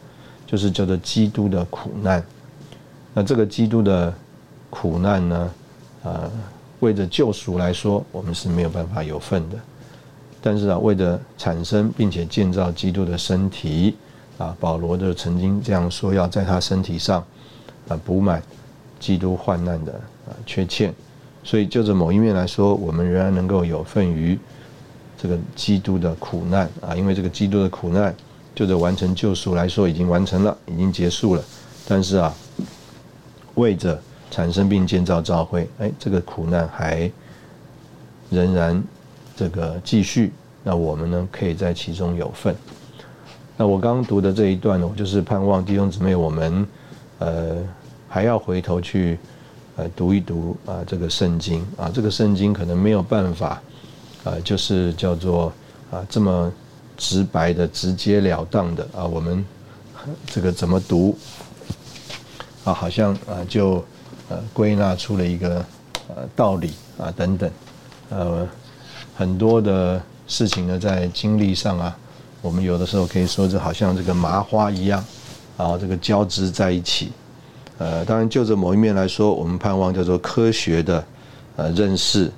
[0.47, 2.25] 就是叫做基督的苦难。
[3.19, 4.15] 那这个基督的
[4.71, 5.51] 苦难呢，
[6.05, 6.31] 啊。
[6.79, 9.57] 为着救赎来说，我们是没有办法有份的。
[10.41, 13.97] 但是啊，为着产生并且建造基督的身体，
[14.39, 17.19] 啊，保罗就曾经这样说，要在他身体上
[17.89, 18.41] 啊补满
[19.01, 19.91] 基督患难的
[20.29, 20.95] 啊缺欠。
[21.43, 24.39] 所以就着某一面来说，我们仍然能够有份于
[25.21, 28.15] 这个基督的苦难啊，因为这个基督的苦难，
[28.55, 31.43] 就着完成救赎来说，已经完成了，已经结束了。
[31.89, 32.33] 但是啊，
[33.59, 37.11] 为着产生并建造教会，哎，这个苦难还
[38.31, 38.83] 仍然
[39.37, 40.33] 这个继续。
[40.63, 42.55] 那我们呢，可以在其中有份。
[43.57, 46.67] 那我刚刚读的这一段呢，我就是盼望弟兄姊妹，我们
[47.19, 47.57] 呃
[48.09, 49.19] 还要回头去
[49.77, 53.61] 呃读一读啊这个圣经啊，这个圣经可能没有办法
[54.25, 55.53] 啊，就是叫做
[55.91, 56.53] 啊这么
[56.97, 59.45] 直白的、直截了当的啊，我们
[60.27, 61.17] 这个怎么读
[62.69, 63.85] 啊，好像啊就。
[64.31, 65.65] 呃，归纳出了一个
[66.09, 67.51] 呃道理啊等等，
[68.11, 68.47] 呃，
[69.17, 71.97] 很多的事情呢，在经历上啊，
[72.43, 75.03] 我们有的时候可以说这好像这个麻花一样，
[75.57, 77.11] 啊，这个交织在一起。
[77.79, 81.03] 呃，当然就着某一面来说，我们盼望叫做科学的
[81.57, 82.31] 呃认识，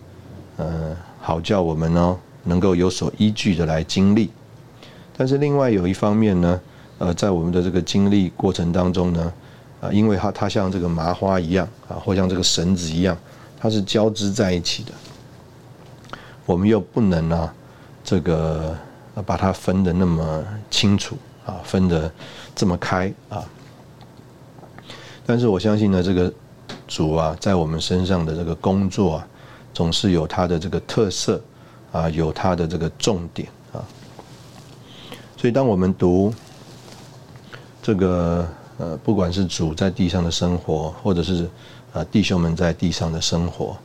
[0.58, 4.30] 呃，好叫我们呢能够有所依据的来经历。
[5.16, 6.60] 但是另外有一方面呢，
[6.98, 9.32] 呃，在我们的这个经历过程当中呢。
[9.80, 13.16] 啊，因为它它像这个麻花一样啊，或像这个绳子一样，
[13.58, 14.92] 它是交织在一起的。
[16.44, 17.50] 我们又不能呢，
[18.04, 18.76] 这个
[19.24, 21.16] 把它分的那么清楚
[21.46, 22.12] 啊，分的
[22.54, 23.42] 这么开啊。
[25.24, 26.30] 但是我相信呢，这个
[26.86, 29.26] 主啊，在我们身上的这个工作啊，
[29.72, 31.40] 总是有它的这个特色
[31.90, 33.80] 啊，有它的这个重点啊。
[35.38, 36.34] 所以当我们读
[37.82, 38.46] 这个。
[38.80, 41.46] 呃，不管是主在地上的生活，或者是
[41.92, 43.76] 啊弟兄们在地上的生活，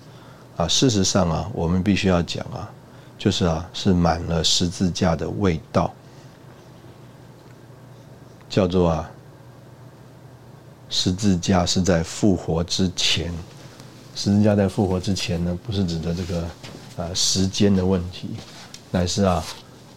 [0.55, 2.71] 啊，事实上啊，我们必须要讲啊，
[3.17, 5.93] 就是啊，是满了十字架的味道，
[8.49, 9.11] 叫做啊，
[10.89, 13.33] 十字架是在复活之前，
[14.15, 16.41] 十字架在复活之前呢，不是指的这个
[16.95, 18.29] 啊时间的问题，
[18.91, 19.43] 乃是啊，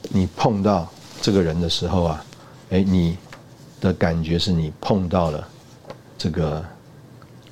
[0.09, 0.89] 你碰到
[1.23, 2.25] 这个人的时候啊，
[2.71, 3.17] 哎你。
[3.81, 5.49] 的感觉是你碰到了
[6.17, 6.65] 这个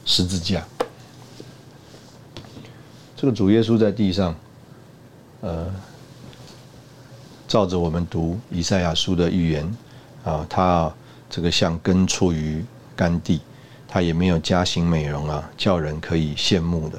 [0.04, 0.64] 十字架，
[3.16, 4.34] 这个主耶稣在地上，
[5.40, 5.72] 呃，
[7.46, 9.76] 照着我们读以赛亚书的预言
[10.24, 10.92] 啊，他
[11.30, 12.64] 这个像根出于
[12.96, 13.40] 干地，
[13.86, 16.98] 他也没有加型美容啊，叫人可以羡慕的。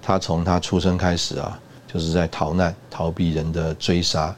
[0.00, 4.34] 他从他出生开始啊，就是在逃难，逃避人的追杀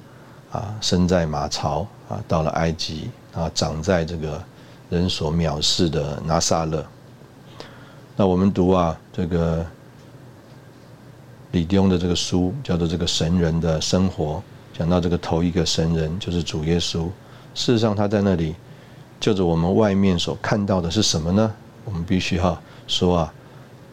[0.50, 3.08] 啊，身在马槽啊，到了埃及。
[3.36, 4.42] 啊，长在这个
[4.88, 6.84] 人所藐视的拿撒勒。
[8.16, 9.64] 那我们读啊，这个
[11.50, 14.42] 李弟兄的这个书叫做《这个神人的生活》，
[14.78, 17.10] 讲到这个头一个神人就是主耶稣。
[17.54, 18.54] 事实上，他在那里，
[19.20, 21.54] 就着我们外面所看到的是什么呢？
[21.84, 23.34] 我们必须要说啊，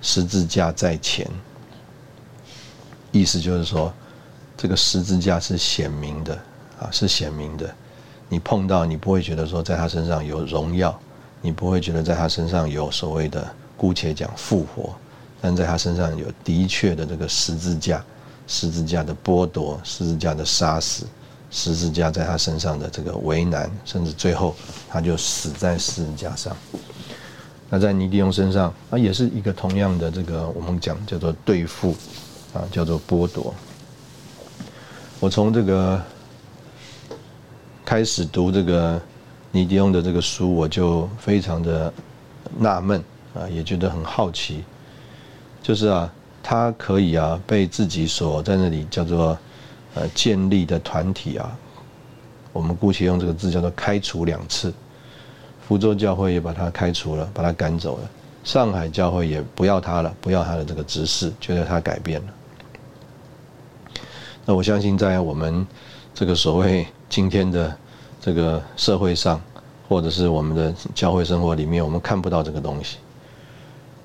[0.01, 1.29] 十字架在前，
[3.11, 3.93] 意思就是说，
[4.55, 6.33] 这个十字架是显明的
[6.79, 7.75] 啊，是显明的。
[8.33, 10.99] 你碰到你不会觉得说在他身上有荣耀，
[11.39, 14.91] 你不会觉得在他身上有所谓的姑且讲复活，
[15.39, 18.03] 但在他身上有的确的这个十字架，
[18.47, 21.05] 十字架的剥夺，十字架的杀死，
[21.51, 24.55] 十字架在他身上的这个为难，甚至最后
[24.89, 26.57] 他就死在十字架上。
[27.69, 31.95] 那在尼迪翁身上，啊，也是一个同样的这个我们讲叫做对付，
[32.51, 33.53] 啊，叫做剥夺。
[35.19, 36.01] 我从这个。
[37.93, 38.99] 开始读这个
[39.51, 41.93] 尼迪翁的这个书，我就非常的
[42.57, 42.99] 纳闷
[43.35, 44.63] 啊，也觉得很好奇。
[45.61, 49.37] 就是啊，他可以啊被自己所在那里叫做
[49.93, 51.55] 呃建立的团体啊，
[52.51, 54.73] 我们姑且用这个字叫做开除两次。
[55.67, 58.09] 福州教会也把他开除了，把他赶走了。
[58.43, 62.33] 上海教会也不要他了，不要他的这个执事，觉得他改变了。
[64.45, 65.63] 那我相信在我们。
[66.15, 67.75] 这个所谓今天的
[68.23, 69.41] 这个社会上，
[69.89, 72.95] 或者是我们的教会生活里面，我们看不到这个东西。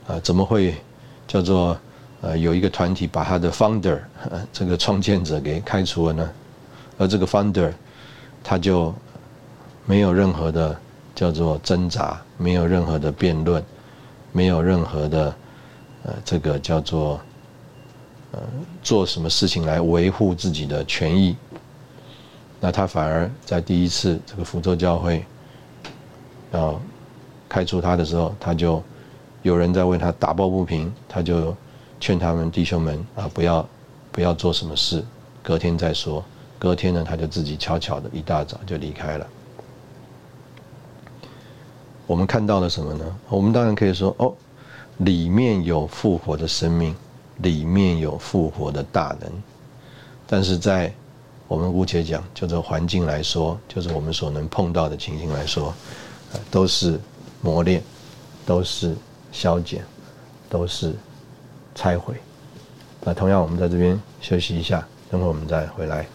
[0.08, 0.74] 啊，怎么会
[1.28, 1.78] 叫做
[2.20, 4.00] 呃有一个团体把他的 founder
[4.52, 6.30] 这个创建者给开除了呢？
[6.98, 7.72] 而这个 founder
[8.42, 8.92] 他就
[9.86, 10.76] 没有任何的
[11.14, 13.64] 叫做挣扎，没有任何的辩论，
[14.32, 15.34] 没有任何的
[16.02, 17.20] 呃这个叫做
[18.32, 18.40] 呃
[18.82, 21.36] 做什么事情来维护自己的权益。
[22.60, 25.24] 那他反而在第一次这个福州教会
[26.52, 26.80] 要
[27.48, 28.82] 开除他的时候，他就。
[29.42, 31.56] 有人在为他打抱不平，他就
[32.00, 33.66] 劝他们弟兄们啊，不要
[34.10, 35.02] 不要做什么事，
[35.44, 36.22] 隔天再说。
[36.58, 39.26] 隔天呢，他就自己悄悄的一大早就离开了。
[42.04, 43.04] 我们看到了什么呢？
[43.28, 44.34] 我们当然可以说，哦，
[44.98, 46.94] 里面有复活的生命，
[47.36, 49.30] 里面有复活的大能。
[50.26, 50.92] 但是在
[51.48, 55.74] 我们姑且讲，就这环境来说，就是我们所能碰到的情形来说，
[56.50, 57.00] 都是
[57.40, 57.82] 磨练，
[58.46, 58.94] 都是。
[59.30, 59.84] 消减
[60.48, 60.94] 都是
[61.74, 62.14] 拆毁。
[63.02, 66.06] 那同样，我们在这边休息一下，等会我们再回来。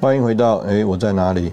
[0.00, 1.52] 欢迎回到哎，我在哪里？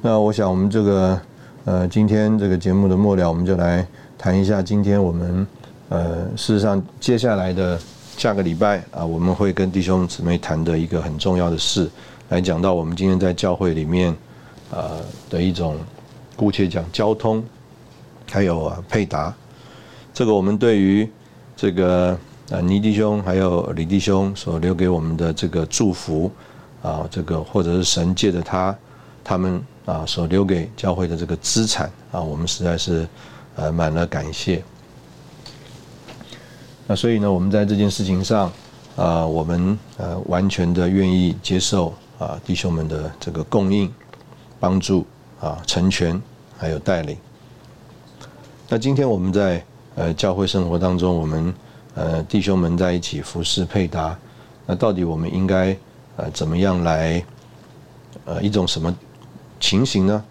[0.00, 1.20] 那我想，我们这个
[1.64, 3.84] 呃，今天这个节目的末了，我们就来
[4.16, 5.44] 谈一下今天我们。
[5.88, 7.76] 呃，事实上，接下来的
[8.16, 11.90] 下个礼拜啊，我们会跟弟兄姊妹谈的一个很重要的事，
[12.28, 14.14] 来讲到我们今天在教会里面
[14.70, 14.92] 啊
[15.28, 15.76] 的一种，
[16.36, 17.42] 姑且讲交通，
[18.30, 19.34] 还有啊配搭。
[20.14, 21.10] 这个我们对于
[21.56, 22.16] 这个
[22.52, 26.30] 啊倪弟兄还有李弟兄所留给我们的这个祝福
[26.82, 28.76] 啊，这个或者是神借着他
[29.22, 33.06] 他们啊所留给教会的这个资产啊，我们实在是
[33.56, 34.62] 呃满了感谢。
[36.86, 38.50] 那所以呢，我们在这件事情上，
[38.96, 43.92] 啊，我们呃完全的愿意接受啊弟兄们的这个供应、
[44.58, 45.06] 帮助
[45.40, 46.20] 啊成全
[46.58, 47.16] 还有带领。
[48.68, 49.64] 那今天我们在
[49.94, 51.54] 呃教会生活当中，我们
[51.94, 54.18] 呃弟兄们在一起服侍配搭，
[54.66, 55.76] 那到底我们应该
[56.20, 57.24] 呃怎么样来
[58.26, 58.94] 呃一种什么
[59.58, 60.24] 情形呢？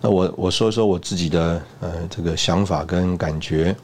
[0.00, 3.74] 那我我说说我自己的呃这个想法跟感觉。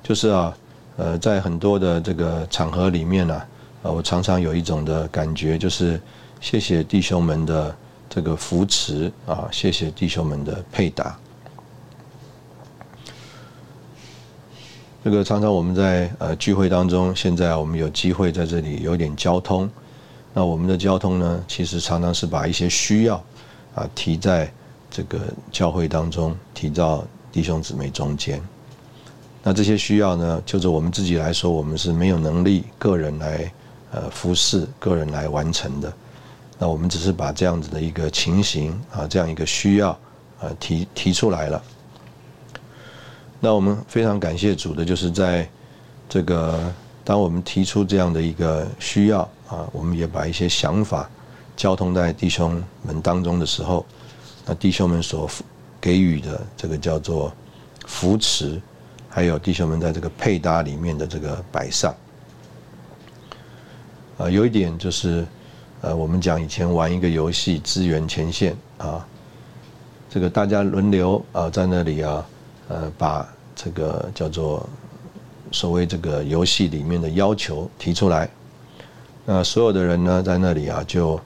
[0.00, 0.56] 就是啊，
[0.96, 3.42] 呃，在很多的这个场合里面呢，
[3.82, 6.00] 呃，我常常有一种的感觉，就是
[6.40, 7.76] 谢谢弟兄们的
[8.08, 11.18] 这个扶持啊，谢谢弟兄们的配搭。
[15.10, 19.66] 这个常常我们在呃聚会当中，现在我们有机会在这里有点交通，
[20.34, 23.16] 那我们的交通呢，其实常常是把一些需要
[23.74, 24.52] 啊提在
[24.90, 25.18] 这个
[25.50, 27.02] 教会当中，提到
[27.32, 28.38] 弟兄姊妹中间。
[29.42, 33.50] 那这些需要呢，就是我们自己来说，我们是没有能力个人来
[33.92, 35.90] 呃服侍、个人来完成的。
[36.58, 39.88] 那我们只是把这样子的一个情形啊，这样一个需要
[40.38, 41.62] 啊提提出来了。
[43.40, 45.48] 那我们非常感谢主的，就是在
[46.08, 46.72] 这个
[47.04, 51.08] 当我们提出这样的一个需要啊，我们也把一些想法
[51.56, 53.84] 交通在弟兄们当中的时候，
[54.44, 55.30] 那弟兄们所
[55.80, 57.32] 给予的这个叫做
[57.86, 58.60] 扶持。
[59.10, 61.92] 还有弟兄们在这个配搭里面的这个摆上，
[64.18, 65.26] 啊，有一点就是，
[65.80, 69.04] 呃，我们讲以前玩一个游戏，支援前线啊，
[70.10, 72.24] 这个大家轮流啊在那里啊，
[72.68, 74.68] 呃，把这个叫做
[75.50, 78.28] 所谓这个游戏里面的要求提出来，
[79.24, 81.18] 那所有的人呢在那里啊就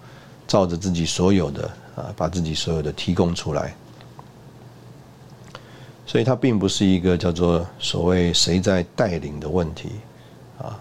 [0.47, 3.74] 照着自己所有的啊，把自己所有的提供出来。
[6.07, 9.90] 所以它并不是一个叫做所谓谁在带领的问题，
[10.59, 10.78] 啊，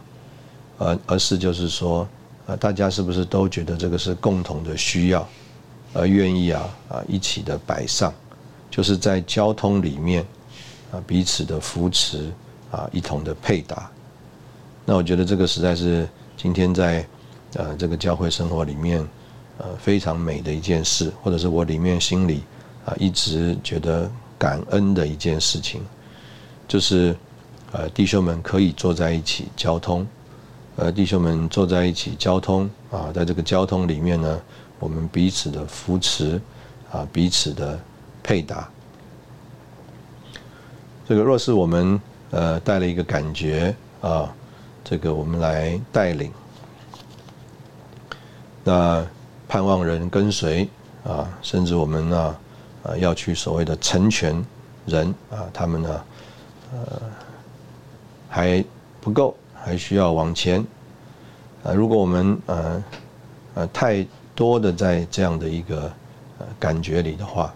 [0.78, 2.08] 而而是就是说，
[2.46, 5.26] 啊，大家是不是都觉得这个是共同的需要，
[5.94, 8.14] 而愿意啊啊一起的摆上，
[8.70, 10.26] 就是在交通里面
[10.92, 12.32] 啊彼此的扶持
[12.72, 13.90] 啊一同的配搭。
[14.86, 17.06] 那我觉得这个实在是今天在
[17.56, 19.00] 呃这个教会生活里面
[19.58, 22.44] 呃非常美的一件事，或者是我里面心里
[22.86, 24.12] 啊一直觉得。
[24.42, 25.82] 感恩的一件事情，
[26.68, 27.16] 就是
[27.72, 30.04] 呃，弟兄们可以坐在一起交通，
[30.78, 34.42] 呃，弟兄们坐在一起交通啊，在这个交通里面呢，
[34.80, 36.42] 我们彼此的扶持
[36.92, 37.80] 啊，彼此的
[38.24, 38.68] 配搭。
[41.12, 42.00] 这个若是我们
[42.30, 44.34] 呃带了一个感觉啊，
[44.82, 46.32] 这个我们来带领，
[48.64, 49.06] 那
[49.46, 50.70] 盼望人跟随
[51.04, 52.38] 啊，甚至我们呢，
[52.84, 54.42] 啊，要去所谓的成全
[54.86, 56.02] 人啊，他们呢，
[56.72, 57.02] 呃，
[58.30, 58.64] 还
[59.02, 60.66] 不够，还需要往前
[61.62, 61.74] 啊。
[61.74, 62.84] 如果我们呃
[63.56, 65.92] 呃太多的在这样的一个
[66.40, 67.54] 呃感觉里的话，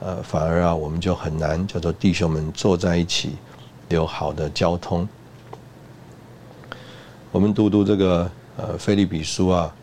[0.00, 3.32] 呃，反而啊，我们就很难叫做弟兄们坐在一起
[3.88, 5.08] 有好的交通。
[7.32, 9.74] 我们读读这个呃《菲利比书》啊，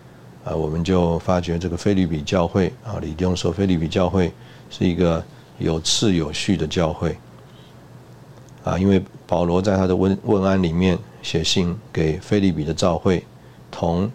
[0.46, 4.32] 啊，我们就发觉这个菲利比教会啊，李弟兄说菲利比教会
[4.70, 5.24] 是一个
[5.60, 7.18] 有次有序的教会
[8.64, 13.24] 啊，因为保罗在他的问问安里面写信给菲利比的教会，
[13.70, 14.10] 同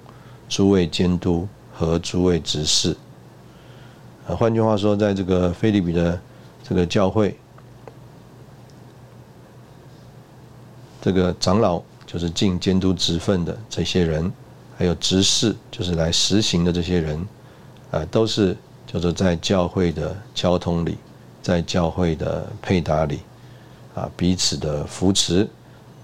[0.48, 2.96] 诸位监督和诸位执事。
[4.37, 6.20] 换句话说，在这个菲利比的
[6.62, 7.37] 这个教会，
[11.01, 14.31] 这个长老就是尽监督职分的这些人，
[14.76, 17.26] 还有执事就是来实行的这些人，
[17.91, 18.57] 啊，都是
[18.87, 20.99] 叫做在教会的交通里，
[21.43, 23.20] 在教会的配搭里，
[23.95, 25.49] 啊，彼此的扶持，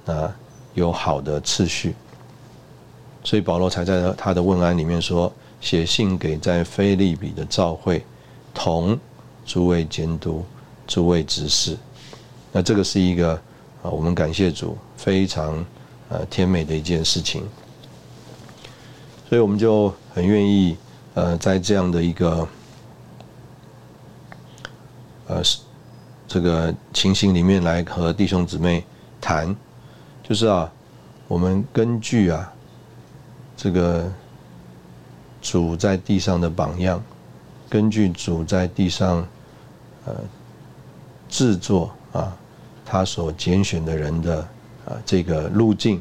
[0.07, 0.35] 啊，
[0.75, 1.95] 有好的次序，
[3.23, 8.05] 所以保罗才在他的问安里面说，写信给在菲利比的教会。
[8.59, 8.99] 同
[9.45, 10.43] 诸位监督、
[10.87, 11.77] 诸位执事，
[12.51, 13.35] 那这个是一个
[13.83, 15.63] 啊，我们感谢主非常
[16.09, 17.45] 呃甜美的一件事情，
[19.29, 20.75] 所以我们就很愿意
[21.13, 22.49] 呃在这样的一个
[25.27, 25.43] 呃
[26.27, 28.83] 这个情形里面来和弟兄姊妹
[29.21, 29.55] 谈，
[30.23, 30.73] 就是啊，
[31.29, 32.51] 我们根据啊
[33.55, 34.11] 这个
[35.43, 37.01] 主在地上的榜样。
[37.69, 39.27] 根据主在地上，
[40.05, 40.15] 呃，
[41.29, 42.37] 制作啊，
[42.85, 44.39] 他所拣选的人的
[44.85, 46.01] 啊这个路径，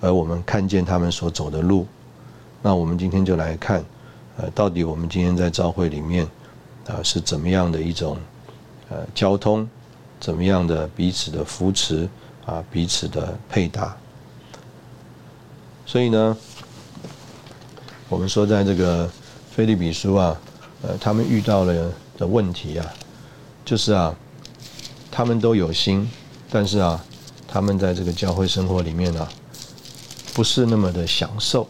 [0.00, 1.84] 而我们看见他们所走的路，
[2.62, 3.84] 那我们今天就来看，
[4.36, 6.24] 呃，到底我们今天在教会里面
[6.86, 8.16] 啊是怎么样的一种
[8.88, 9.68] 呃交通，
[10.20, 12.08] 怎么样的彼此的扶持
[12.44, 13.96] 啊，彼此的配搭。
[15.84, 16.36] 所以呢，
[18.08, 19.10] 我们说在这个。
[19.56, 20.38] 菲利比书啊，
[20.82, 22.84] 呃，他们遇到了的问题啊，
[23.64, 24.14] 就是啊，
[25.10, 26.06] 他们都有心，
[26.50, 27.02] 但是啊，
[27.48, 29.26] 他们在这个教会生活里面呢，
[30.34, 31.66] 不是那么的享受。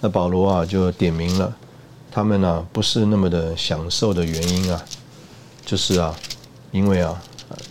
[0.00, 1.56] 那保罗啊，就点明了
[2.10, 4.84] 他们呢不是那么的享受的原因啊，
[5.64, 6.14] 就是啊，
[6.72, 7.18] 因为啊，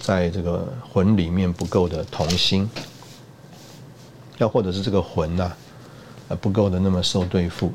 [0.02, 2.68] 在这个魂里面不够的同心，
[4.40, 5.52] 要或者是这个魂呐，
[6.30, 7.72] 呃，不够的那么受对付。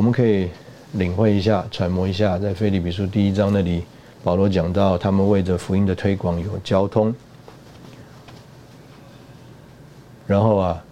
[0.00, 0.48] 我们可以
[0.92, 3.84] 领会一下、揣摩一下，在菲利比书第一章那里，
[4.24, 7.14] 保罗讲到他们为着福音的推广有交通，
[10.26, 10.82] 然后啊，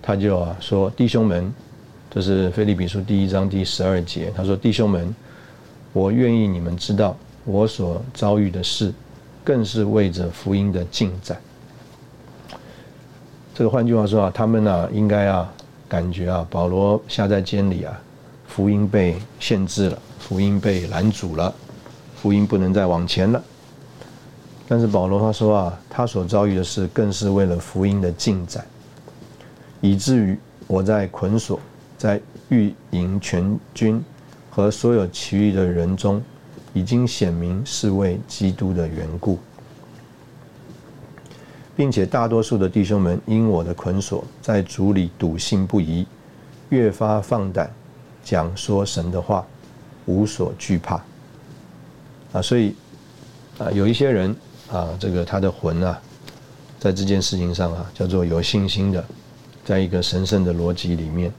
[0.00, 1.52] 他就啊说：“弟兄们，
[2.08, 4.32] 这是菲利比书第一章第十二节。
[4.34, 5.14] 他说：‘弟兄们，
[5.92, 7.14] 我愿意你们知道
[7.44, 8.90] 我所遭遇的事，
[9.44, 11.38] 更是为着福音的进展。’
[13.54, 15.52] 这个换句话说啊，他们呢应该啊。”
[15.88, 17.96] 感觉啊，保罗下在监里啊，
[18.56, 21.54] 福音被限制了，福音被拦阻了，
[22.16, 23.44] 福音不能再往前了。
[24.66, 28.66] 但是保罗他说啊，他所遭遇的事，更是为了福音的进展，
[29.82, 31.60] 以至于我在捆锁、
[31.98, 34.02] 在御营全军
[34.48, 36.22] 和所有其余的人中，
[36.72, 39.38] 已经显明是为基督的缘故。
[41.76, 46.06] 并且大多数的弟兄们因我的捆锁，在主里笃信不疑，
[46.70, 47.70] 越发放胆
[48.26, 49.46] 讲说神的话，
[50.06, 51.00] 无所惧怕。
[52.32, 52.74] 啊，所以
[53.56, 54.34] 啊，有一些人
[54.68, 55.96] 啊，这个他的魂啊，
[56.80, 59.04] 在这件事情上啊，叫做有信心的，
[59.64, 61.32] 在一个神圣的逻辑里面，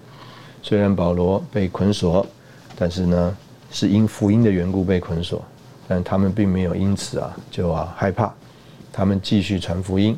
[0.64, 2.26] 虽然保罗被捆锁，
[2.78, 3.38] 但是呢，
[3.70, 5.44] 是因福音的缘故被捆锁，
[5.90, 8.34] 但他们并没有因此啊就啊害怕，
[8.94, 10.18] 他们继续传福音。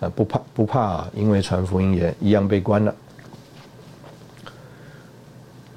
[0.00, 2.92] 啊，不怕不怕，啊因为传福音也一样被关了。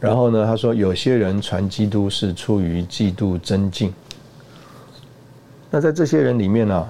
[0.05, 3.91] 然后呢，他说有些人传基督是出于嫉妒增进。
[5.71, 6.87] 那在这些人里面呢，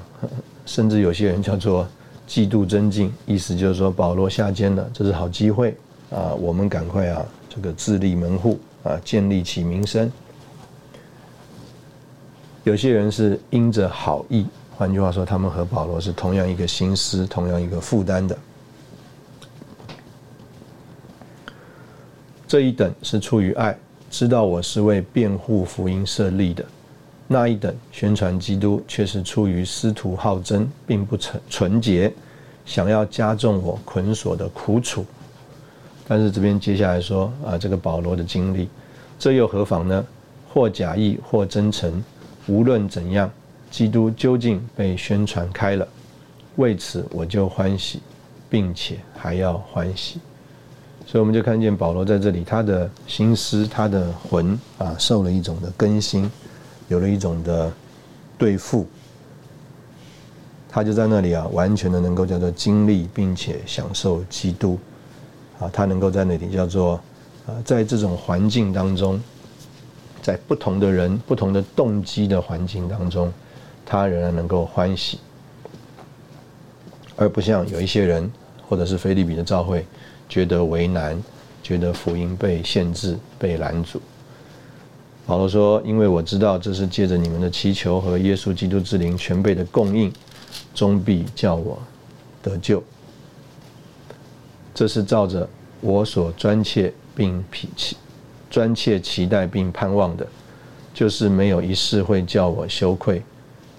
[0.65, 1.87] 甚至有些人叫做
[2.27, 5.73] 嫉妒增进，意思就是说保罗下监了，这是好机会
[6.11, 10.11] 啊，我们赶快啊，这个自立门户啊，建立起名声。
[12.65, 14.45] 有些人是因着好意。
[14.77, 18.37] 换句话说，他们和保罗是同样一个心思，同样一个负担的。
[22.47, 23.75] 这一等是出于爱，
[24.11, 26.63] 知道我是为辩护福音设立的；
[27.27, 32.13] 那一等宣传基督，却是出于师徒好争，并不纯纯洁，
[32.63, 35.03] 想要加重我捆锁的苦楚。
[36.07, 38.69] 但是这边接下来说啊，这个保罗的经历，
[39.17, 40.05] 这又何妨呢？
[40.53, 42.01] 或假意，或真诚，
[42.45, 43.29] 无论怎样，
[43.71, 45.87] 基督究竟被宣传开了，
[46.57, 48.01] 为此我就欢喜，
[48.51, 50.19] 并且还要欢喜。
[51.05, 56.29] 所以我们就看见保罗在这里，他的心思，他的魂啊，受了一种的更新，
[56.87, 57.71] 有了一种的
[58.37, 58.87] 对付。
[60.69, 64.77] 他就在那里啊，完全的能够叫做经历，并且享受基督。
[65.57, 66.99] 啊，他能够在那里叫做，
[67.47, 69.21] 啊，在这种环境当中，
[70.21, 73.31] 在不同的人、不同的动机的环境当中，
[73.85, 75.19] 他仍然能够欢喜，
[77.15, 78.29] 而不像有一些人，
[78.67, 79.85] 或者是菲利比的教会，
[80.35, 81.17] 觉得为难，
[81.63, 84.01] 觉得福音被限制、被拦阻。
[85.25, 90.11] 保罗说：“因为我知道这是借着你们的祈求和耶稣基督之灵全备的供应，
[90.73, 91.79] 终必叫我
[92.43, 92.83] 得救。”
[94.75, 95.47] 这是照着
[95.79, 97.41] 我所专切并
[97.77, 97.95] 期
[98.49, 100.27] 专切期待并盼望的，
[100.93, 103.23] 就是没有一事会叫我羞愧。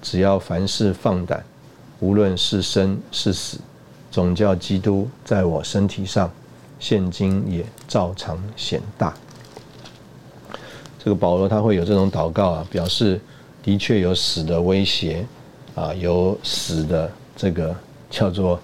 [0.00, 1.44] 只要凡事放胆，
[2.00, 3.58] 无论是生是死，
[4.10, 6.32] 总叫基督在我身体上，
[6.78, 9.14] 现今也照常显大。
[10.98, 13.20] 这个保罗他会有这种祷告啊，表示
[13.62, 15.24] 的确有死的威胁
[15.74, 17.74] 啊，有死的这个
[18.10, 18.60] 叫做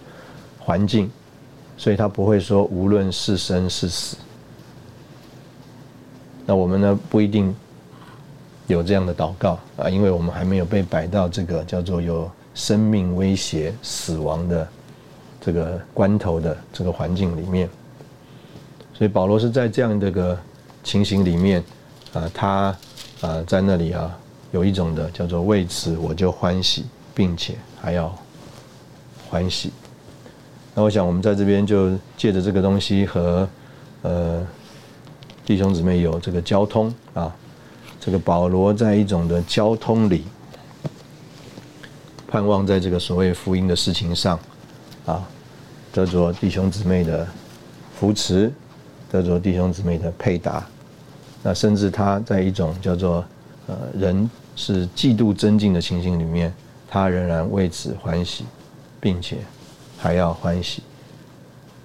[0.58, 1.10] 环境。
[1.76, 4.16] 所以他不会说无论是生是死，
[6.46, 7.52] 那我们呢不一定
[8.68, 14.68] 有这样的祷告啊，因为我们还没有被摆到这个叫做有生命威胁、死亡的
[15.40, 17.68] 这个关头的这个环境里面。
[18.94, 20.38] 所以保罗是在这样的个
[20.84, 21.62] 情形里面
[22.12, 22.76] 啊，他
[23.20, 24.16] 啊在那里啊
[24.52, 26.84] 有一种的叫做为此我就欢喜，
[27.14, 28.14] 并且还要
[29.28, 29.72] 欢喜。
[30.74, 33.48] 那我想，我们在这边就借着这个东西和
[34.02, 34.46] 呃
[35.44, 37.34] 弟兄姊妹有这个交通啊，
[38.00, 40.24] 这个保罗在一种的交通里，
[42.26, 44.38] 盼望在这个所谓福音的事情上
[45.04, 45.22] 啊，
[45.92, 47.26] 得着弟兄姊妹的
[47.98, 48.50] 扶持，
[49.12, 50.66] 叫做弟兄姊妹的配搭，
[51.42, 53.24] 那甚至他在一种叫做
[53.66, 56.52] 呃人是嫉妒增进的情形里面，
[56.88, 58.44] 他仍然为此欢喜，
[59.00, 59.36] 并且。
[59.98, 60.82] 还要欢喜，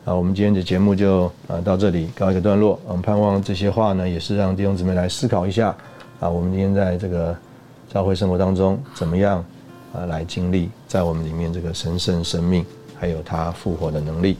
[0.03, 2.79] 啊，我们今天的节目就啊到这里告一个段落。
[2.87, 5.67] 我们盼望这些话呢，也是让弟兄姊妹来思考一下，
[6.19, 7.37] 啊，我们今天在这个
[7.93, 9.45] 教会生活当中，怎么样
[9.93, 12.65] 啊来经历在我们里面这个神圣生命，
[12.99, 14.35] 还有他复活的能力。